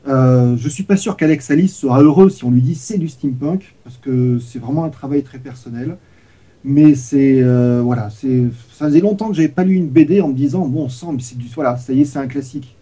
[0.08, 3.08] Euh, je suis pas sûr qu'Alex Alice sera heureux si on lui dit c'est du
[3.08, 5.96] steampunk, parce que c'est vraiment un travail très personnel.
[6.62, 10.28] Mais c'est euh, voilà, c'est ça faisait longtemps que j'avais pas lu une BD en
[10.28, 12.76] me disant bon sang, mais c'est du voilà, ça y est, c'est un classique.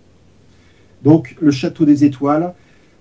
[1.04, 2.54] Donc le château des étoiles,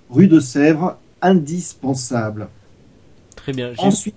[0.10, 2.48] rue de Sèvres, indispensable.
[3.36, 3.74] Très bien.
[3.80, 4.16] Ensuite,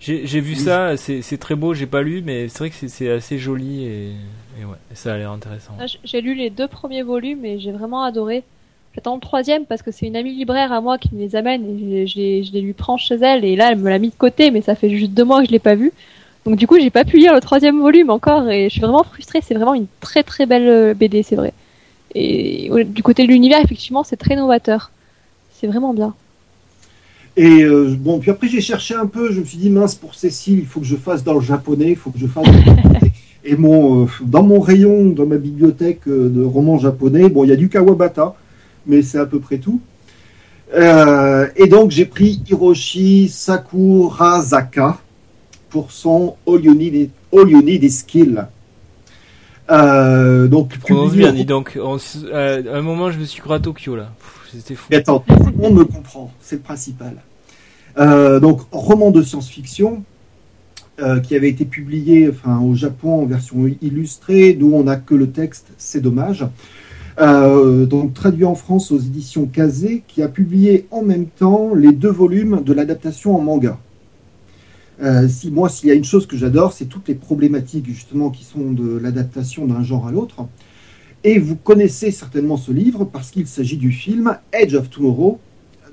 [0.00, 3.38] j'ai vu ça, c'est très beau, j'ai pas lu, mais c'est vrai que c'est assez
[3.38, 4.14] joli et,
[4.58, 5.72] ouais, ça a l'air intéressant.
[5.78, 8.44] Ah, j'ai lu les deux premiers volumes et j'ai vraiment adoré.
[8.98, 11.62] J'attends le troisième parce que c'est une amie libraire à moi qui me les amène
[11.92, 14.50] et je, les lui prends chez elle et là elle me l'a mis de côté
[14.50, 15.92] mais ça fait juste deux mois que je l'ai pas vu.
[16.44, 19.04] Donc du coup j'ai pas pu lire le troisième volume encore et je suis vraiment
[19.04, 19.38] frustrée.
[19.40, 21.52] C'est vraiment une très très belle euh, BD, c'est vrai.
[22.16, 24.90] Et du côté de l'univers effectivement c'est très novateur.
[25.52, 26.12] C'est vraiment bien.
[27.36, 30.16] Et euh, bon, puis après j'ai cherché un peu, je me suis dit mince pour
[30.16, 32.48] Cécile, il faut que je fasse dans le japonais, il faut que je fasse.
[33.44, 37.50] et mon, euh, dans mon rayon, dans ma bibliothèque euh, de romans japonais, bon, il
[37.50, 38.34] y a du Kawabata,
[38.88, 39.80] mais c'est à peu près tout.
[40.74, 44.98] et donc j'ai pris Hiroshi Sakurazaka
[45.70, 48.46] pour son All You Need, All you need is Skill.
[49.68, 50.74] donc,
[51.12, 51.78] bien, donc.
[52.32, 54.10] à un moment, je me suis cru à Tokyo là.
[54.52, 54.92] C'était fou.
[54.94, 57.16] attends, tout le monde me comprend, c'est le principal.
[57.98, 60.02] Euh, donc, roman de science-fiction
[61.00, 65.14] euh, qui avait été publié enfin, au Japon en version illustrée, d'où on n'a que
[65.14, 66.46] le texte, c'est dommage.
[67.20, 71.92] Euh, donc traduit en France aux éditions Kazé, qui a publié en même temps les
[71.92, 73.78] deux volumes de l'adaptation en manga.
[75.28, 78.44] si moi, s'il y a une chose que j'adore, c'est toutes les problématiques justement qui
[78.44, 80.46] sont de l'adaptation d'un genre à l'autre.
[81.24, 85.40] Et vous connaissez certainement ce livre parce qu'il s'agit du film Edge of Tomorrow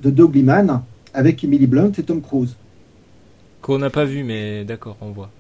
[0.02, 2.56] de Doug Liman, avec Emily Blunt et Tom Cruise.
[3.62, 5.32] Qu'on n'a pas vu, mais d'accord, on voit.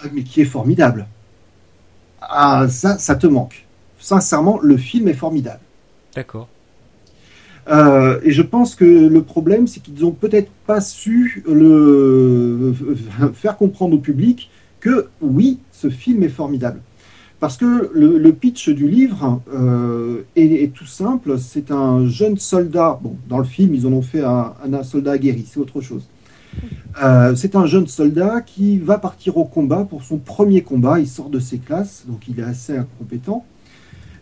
[0.00, 1.06] Ah, mais qui est formidable.
[2.20, 3.66] Ah, ça, ça te manque.
[3.98, 5.60] Sincèrement, le film est formidable.
[6.14, 6.48] D'accord.
[7.68, 12.74] Euh, et je pense que le problème, c'est qu'ils n'ont peut-être pas su le
[13.34, 16.80] faire comprendre au public que oui, ce film est formidable.
[17.40, 21.38] Parce que le, pitch du livre euh, est, tout simple.
[21.38, 22.98] C'est un jeune soldat.
[23.00, 25.46] Bon, dans le film, ils en ont fait un, soldat aguerri.
[25.48, 26.02] C'est autre chose.
[27.00, 30.98] Euh, c'est un jeune soldat qui va partir au combat pour son premier combat.
[30.98, 33.44] Il sort de ses classes, donc il est assez incompétent.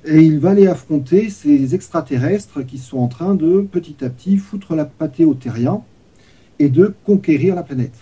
[0.06, 4.36] Et il va aller affronter ces extraterrestres qui sont en train de petit à petit
[4.36, 5.82] foutre la pâtée aux terriens
[6.60, 7.94] et de conquérir la planète.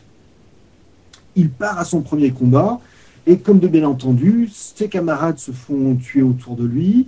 [1.34, 2.80] Il part à son premier combat
[3.26, 7.06] et comme de bien entendu, ses camarades se font tuer autour de lui.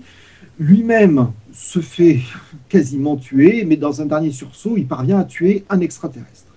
[0.58, 2.20] Lui-même se fait
[2.70, 6.54] quasiment tuer, mais dans un dernier sursaut, il parvient à tuer un extraterrestre.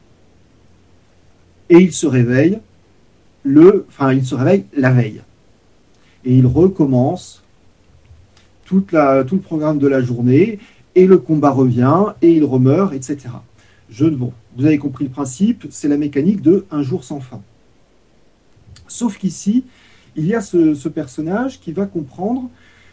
[1.70, 2.60] Et il se réveille
[3.44, 5.22] le, enfin, il se réveille la veille.
[6.24, 7.44] Et il recommence
[8.70, 10.59] tout le programme de la journée,
[10.95, 13.30] et le combat revient, et il remeurt, etc.
[13.89, 17.41] Je, bon, vous avez compris le principe, c'est la mécanique de un jour sans fin.
[18.88, 19.65] Sauf qu'ici,
[20.15, 22.49] il y a ce, personnage qui va comprendre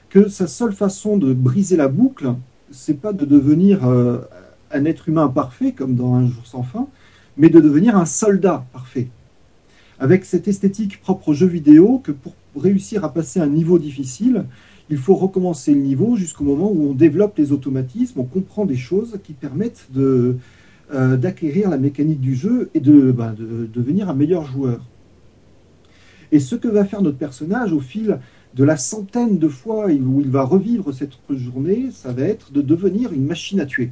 [0.08, 2.34] que sa seule façon de briser la boucle,
[2.70, 6.88] c'est pas de devenir un être humain parfait comme dans Un jour sans fin,
[7.36, 9.08] mais de devenir un soldat parfait.
[9.98, 14.44] Avec cette esthétique propre aux jeux vidéo, que pour réussir à passer un niveau difficile,
[14.88, 18.76] il faut recommencer le niveau jusqu'au moment où on développe les automatismes, on comprend des
[18.76, 20.36] choses qui permettent de,
[20.94, 24.84] euh, d'acquérir la mécanique du jeu et de, ben, de, devenir un meilleur joueur.
[26.30, 28.18] Et ce que va faire notre personnage au fil
[28.54, 32.62] de la centaine de fois où il va revivre cette journée, ça va être de
[32.62, 33.90] devenir une machine à tuer.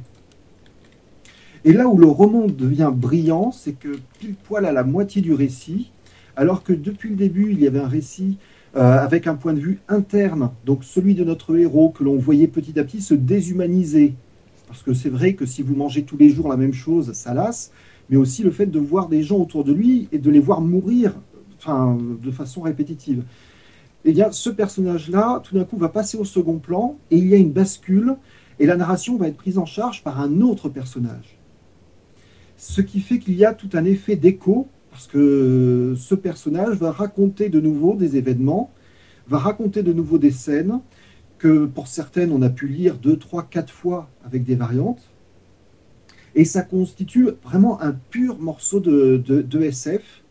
[1.65, 5.33] Et là où le roman devient brillant, c'est que pile poil à la moitié du
[5.33, 5.91] récit,
[6.35, 8.37] alors que depuis le début, il y avait un récit
[8.75, 12.77] avec un point de vue interne, donc celui de notre héros que l'on voyait petit
[12.77, 14.15] à petit se déshumaniser.
[14.67, 17.33] Parce que c'est vrai que si vous mangez tous les jours la même chose, ça
[17.33, 17.71] lasse,
[18.09, 20.61] mais aussi le fait de voir des gens autour de lui et de les voir
[20.61, 21.13] mourir
[21.67, 23.23] de façon répétitive.
[24.03, 27.33] Eh bien, ce personnage-là, tout d'un coup, va passer au second plan et il y
[27.33, 28.15] a une bascule
[28.59, 31.37] et la narration va être prise en charge par un autre personnage.
[32.57, 36.89] Ce qui fait qu'il y a tout un effet d'écho, parce que ce personnage va
[36.89, 38.71] raconter de nouveau des événements,
[39.27, 40.79] va raconter de nouveau des scènes,
[41.37, 45.01] que pour certaines on a pu lire deux, trois, quatre fois avec des variantes.
[46.33, 50.23] Et ça constitue vraiment un pur morceau de, de, SF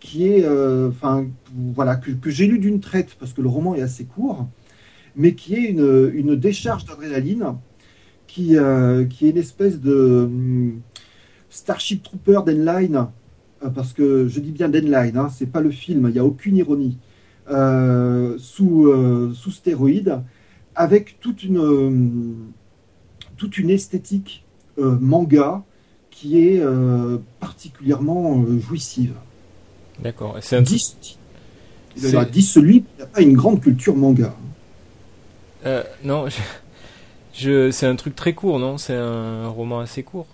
[0.00, 3.82] qui est, euh, enfin, voilà, que, j'ai lu d'une traite parce que le roman est
[3.82, 4.48] assez court,
[5.14, 7.54] mais qui est une, une décharge d'adrénaline,
[8.26, 10.80] qui, euh, qui est une espèce de hum,
[11.48, 13.04] Starship Trooper d'Enline, euh,
[13.68, 16.56] parce que je dis bien d'Enline, hein, c'est pas le film, il n'y a aucune
[16.56, 16.96] ironie,
[17.50, 20.20] euh, sous, euh, sous stéroïdes,
[20.74, 22.52] avec toute une,
[23.36, 24.44] toute une esthétique
[24.78, 25.62] manga
[26.10, 26.62] qui est
[27.38, 29.12] particulièrement jouissive.
[30.02, 30.38] D'accord.
[30.40, 30.96] C'est un dit,
[31.96, 34.34] dit celui qui n'a pas une grande culture manga.
[36.02, 36.26] non,
[37.34, 38.78] je, c'est un truc très court, non?
[38.78, 40.28] C'est un roman assez court?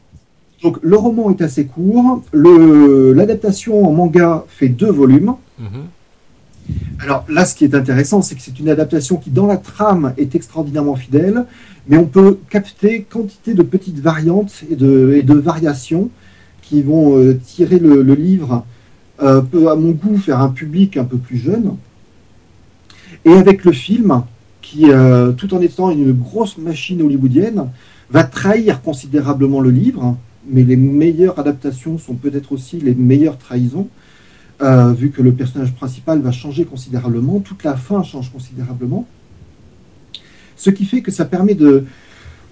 [0.66, 2.24] Donc le roman est assez court.
[2.32, 5.34] L'adaptation en manga fait deux volumes.
[5.60, 5.68] Mhm.
[6.98, 10.12] Alors là, ce qui est intéressant, c'est que c'est une adaptation qui, dans la trame,
[10.16, 11.44] est extraordinairement fidèle,
[11.86, 16.10] mais on peut capter quantité de petites variantes et de, variations
[16.62, 18.64] qui vont euh, tirer le, livre,
[19.22, 21.76] euh, peut, à mon goût, faire un public un peu plus jeune.
[23.24, 24.24] Et avec le film,
[24.62, 27.68] qui, euh, tout en étant une grosse machine hollywoodienne,
[28.10, 30.16] va trahir considérablement le livre
[30.48, 33.88] mais les meilleures adaptations sont peut-être aussi les meilleures trahisons,
[34.62, 39.06] euh, vu que le personnage principal va changer considérablement, toute la fin change considérablement.
[40.56, 41.84] Ce qui fait que ça permet de,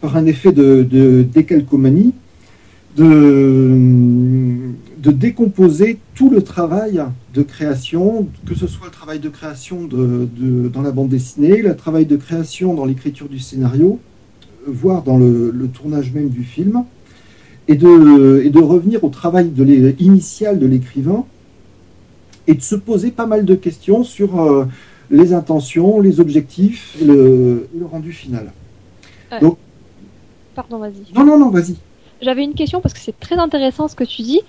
[0.01, 2.12] par un effet de, décalcomanie,
[2.97, 10.82] de, décomposer tout le travail de création, que ce soit le travail de création dans
[10.82, 13.99] la bande dessinée, le travail de création dans l'écriture du scénario,
[14.66, 16.84] voire dans le tournage même du film,
[17.68, 21.24] et de, et de revenir au travail de initial de l'écrivain
[22.46, 24.66] et de se poser pas mal de questions sur euh,
[25.10, 28.52] les intentions, les objectifs et le, rendu final.
[29.40, 29.56] Donc,
[30.54, 31.12] Pardon, vas-y.
[31.14, 31.76] Non, non, non, vas-y.
[32.22, 34.40] J'avais une question parce que c'est très intéressant ce que tu dis.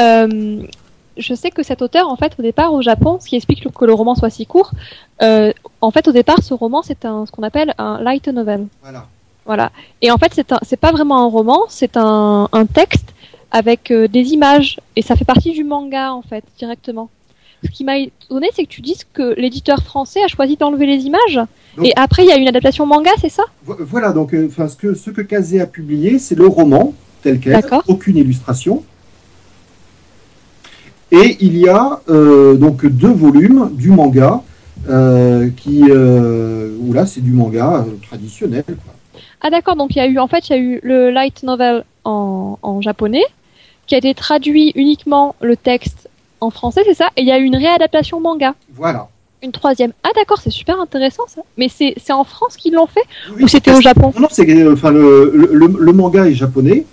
[0.00, 0.62] Euh,
[1.16, 3.84] je sais que cet auteur, en fait, au départ, au Japon, ce qui explique que
[3.84, 4.72] le roman soit si court,
[5.22, 8.66] euh, en fait, au départ, ce roman, c'est un, ce qu'on appelle un light novel.
[8.82, 9.06] Voilà.
[9.44, 9.72] Voilà.
[10.00, 13.12] Et en fait, c'est c'est pas vraiment un roman, c'est un, un texte
[13.52, 17.10] avec euh, des images et ça fait partie du manga en fait directement.
[17.64, 21.04] Ce qui m'a étonné, c'est que tu dises que l'éditeur français a choisi d'enlever les
[21.04, 21.38] images
[21.80, 23.44] et après il y a une adaptation manga, c'est ça?
[23.64, 24.12] Voilà.
[24.12, 28.16] Donc, euh, ce que ce que Kazé a publié, c'est le roman tel quel, aucune
[28.16, 28.82] illustration.
[31.12, 34.42] Et il y a euh, donc deux volumes du manga
[35.56, 38.64] qui, où là, c'est du manga traditionnel.
[38.66, 38.94] Quoi.
[39.40, 41.42] Ah d'accord, donc il y a eu en fait il y a eu le light
[41.42, 43.24] novel en, en japonais
[43.86, 46.08] qui a été traduit uniquement le texte
[46.40, 48.54] en français, c'est ça Et il y a eu une réadaptation manga.
[48.74, 49.08] Voilà.
[49.42, 49.92] Une troisième.
[50.04, 51.42] Ah d'accord, c'est super intéressant ça.
[51.56, 53.02] Mais c'est en France qu'ils l'ont fait
[53.40, 56.84] ou c'était au Japon Non, c'est enfin le, le, le, manga est japonais.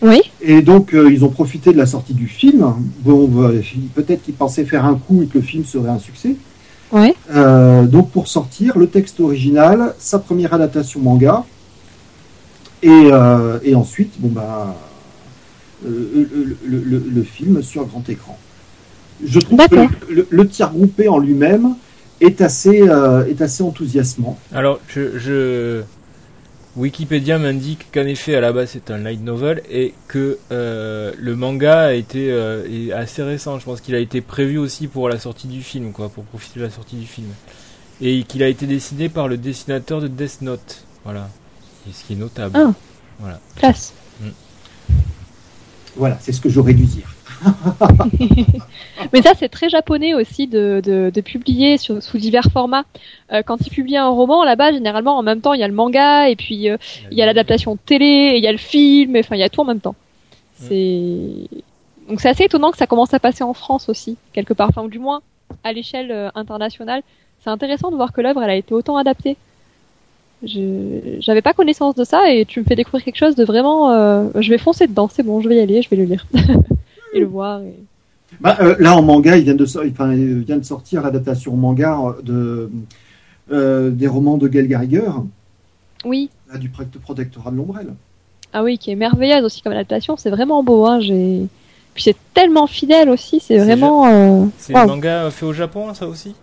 [0.00, 0.20] Oui.
[0.40, 2.72] Et donc euh, ils ont profité de la sortie du film.
[3.00, 3.50] Bon, bah,
[3.94, 6.36] peut-être qu'ils pensaient faire un coup et que le film serait un succès.
[6.92, 7.14] Oui.
[7.34, 11.44] Euh, donc pour sortir le texte original, sa première adaptation manga,
[12.82, 14.76] et, euh, et ensuite, bon bah,
[15.86, 18.36] euh, le, le, le, film sur grand écran.
[19.24, 21.74] Je trouve que le, tir groupé en lui-même
[22.20, 24.38] est assez, euh, est assez enthousiasmant.
[24.52, 25.82] Alors, je, je...
[26.76, 31.34] Wikipédia m'indique qu'en effet, à la base, c'est un light novel et que euh, le
[31.34, 33.58] manga a été est assez récent.
[33.58, 36.60] Je pense qu'il a été prévu aussi pour la sortie du film, quoi, pour profiter
[36.60, 37.28] de la sortie du film,
[38.00, 40.84] et qu'il a été dessiné par le dessinateur de Death Note.
[41.04, 41.28] Voilà.
[41.92, 42.58] Ce qui est notable.
[42.58, 42.72] Ah.
[43.18, 43.40] Voilà.
[43.56, 43.94] Classe.
[44.20, 44.28] Mm.
[45.96, 47.14] Voilà, c'est ce que j'aurais dû dire.
[49.12, 52.84] Mais ça, c'est très japonais aussi de, de, publier sous divers formats.
[53.32, 55.74] Euh, quand ils publient un roman, là-bas, généralement, en même temps, il y a le
[55.74, 56.76] manga, et puis euh,
[57.10, 59.48] il y a l'adaptation télé, et il y a le film, enfin, il y a
[59.48, 59.94] tout en même temps.
[60.60, 60.64] Mm.
[60.68, 61.64] C'est
[62.08, 64.70] donc c'est assez étonnant que ça commence à passer en France aussi, quelque part.
[64.70, 65.20] Enfin, du moins,
[65.62, 67.02] à l'échelle euh, internationale.
[67.40, 69.36] C'est intéressant de voir que l'œuvre, elle a été autant adaptée.
[70.44, 74.30] J'avais pas connaissance de ça et tu me fais découvrir quelque chose de vraiment.
[74.40, 76.26] je vais foncer dedans, c'est bon, je vais y aller, je vais le lire.
[77.14, 77.60] et le voir.
[78.40, 82.16] Bah, euh, là, en manga, il vient de, enfin, il vient de sortir l'adaptation manga
[82.22, 82.70] de,
[83.50, 85.10] euh, des romans de Gail Gariger.
[86.04, 86.30] Oui.
[86.52, 87.94] Là, du protectorat de l'ombrelle.
[88.52, 90.16] Ah oui, qui est merveilleuse aussi comme adaptation.
[90.16, 90.86] C'est vraiment beau.
[90.86, 91.46] Hein, j'ai...
[91.94, 93.40] Puis c'est tellement fidèle aussi.
[93.40, 94.06] C'est, vraiment.
[94.06, 96.34] Euh, c'est un manga fait au Japon, ça aussi?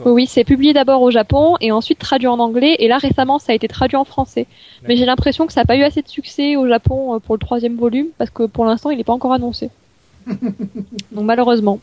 [0.00, 0.12] Oui.
[0.12, 2.76] Oui, c'est publié d'abord au Japon et ensuite traduit en anglais.
[2.78, 4.46] Et là, récemment, ça a été traduit en français.
[4.86, 7.34] Mais j'ai l'impression que ça n'a pas eu assez de succès au Japon euh, pour
[7.34, 9.70] le troisième volume parce que pour l'instant, il n'est pas encore annoncé.
[10.26, 11.80] Donc malheureusement.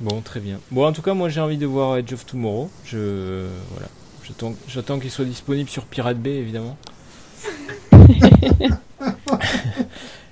[0.00, 0.58] Bon, très bien.
[0.70, 2.68] Bon, en tout cas, moi, j'ai envie de voir Edge of Tomorrow.
[2.84, 3.88] Je voilà,
[4.24, 6.76] j'attends, j'attends qu'il soit disponible sur Pirate Bay, évidemment.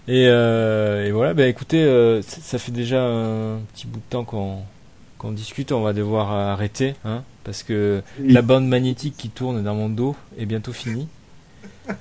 [0.09, 4.59] Euh, et, voilà, bah écoutez, euh, ça fait déjà un petit bout de temps qu'on
[5.23, 9.77] qu'on discute, on va devoir arrêter, hein, parce que la bande magnétique qui tourne dans
[9.77, 11.07] mon dos est bientôt finie.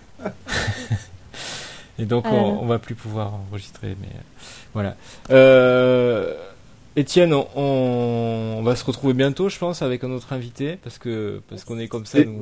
[2.00, 4.22] Et donc ah on, va plus pouvoir enregistrer, mais euh,
[4.74, 4.96] voilà.
[5.30, 6.34] Euh,
[6.96, 11.64] Étienne, on, va se retrouver bientôt, je pense, avec un autre invité, parce que parce
[11.64, 12.24] qu'on est comme ça.
[12.24, 12.42] Nous,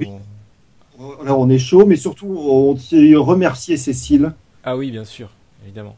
[0.97, 1.17] on...
[1.27, 4.31] on est chaud, mais surtout on tient remercier Cécile.
[4.63, 5.29] Ah oui, bien sûr,
[5.65, 5.97] évidemment.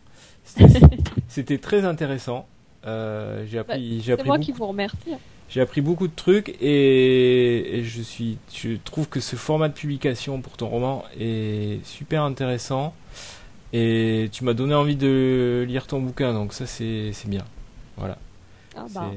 [1.27, 2.47] C'était très intéressant.
[2.85, 4.23] Euh, j'ai appris, bah, j'ai appris.
[4.23, 5.15] C'est moi qui vous remercie.
[5.49, 10.41] J'ai appris beaucoup de trucs et, je suis, je trouve que ce format de publication
[10.41, 12.93] pour ton roman est super intéressant
[13.73, 17.43] et tu m'as donné envie de lire ton bouquin donc ça c'est, c'est bien.
[17.97, 18.17] Voilà.
[18.77, 19.11] Ah bah,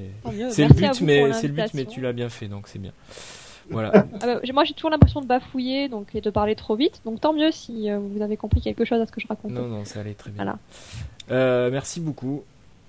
[0.50, 2.92] c'est le but mais c'est le but mais tu l'as bien fait donc c'est bien.
[3.70, 3.92] Voilà.
[4.20, 7.20] Ah bah, moi j'ai toujours l'impression de bafouiller donc et de parler trop vite donc
[7.20, 9.52] tant mieux si euh, vous avez compris quelque chose à ce que je raconte.
[9.52, 10.44] Non non ça allait très bien.
[10.44, 10.58] Voilà.
[11.30, 12.42] Euh, merci beaucoup.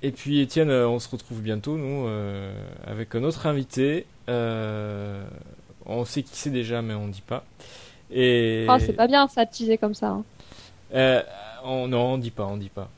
[0.05, 2.53] Et puis Étienne, euh, on se retrouve bientôt, nous, euh,
[2.85, 4.05] avec un autre invité.
[4.29, 5.25] Euh,
[5.87, 7.43] on sait qui c'est déjà, mais on dit pas.
[8.11, 8.67] Et...
[8.69, 10.09] Oh, c'est pas bien ça de teaser comme ça.
[10.93, 11.23] Hein.
[11.63, 12.91] on, non, on dit pas, on dit pas.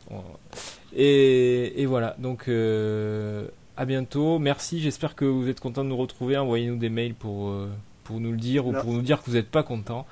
[0.94, 4.38] Et, voilà, donc à bientôt.
[4.38, 6.36] Merci, j'espère que vous êtes content de nous retrouver.
[6.36, 7.56] Envoyez-nous des mails pour,
[8.04, 10.06] pour nous le dire ou pour nous dire que vous n'êtes pas content.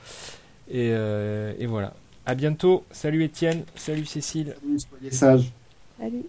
[0.71, 1.91] Et, et, voilà.
[2.25, 2.85] À bientôt.
[2.91, 3.65] Salut Étienne.
[3.75, 4.55] Salut Cécile.
[4.77, 5.51] Soyez sages.
[5.99, 6.23] Salut.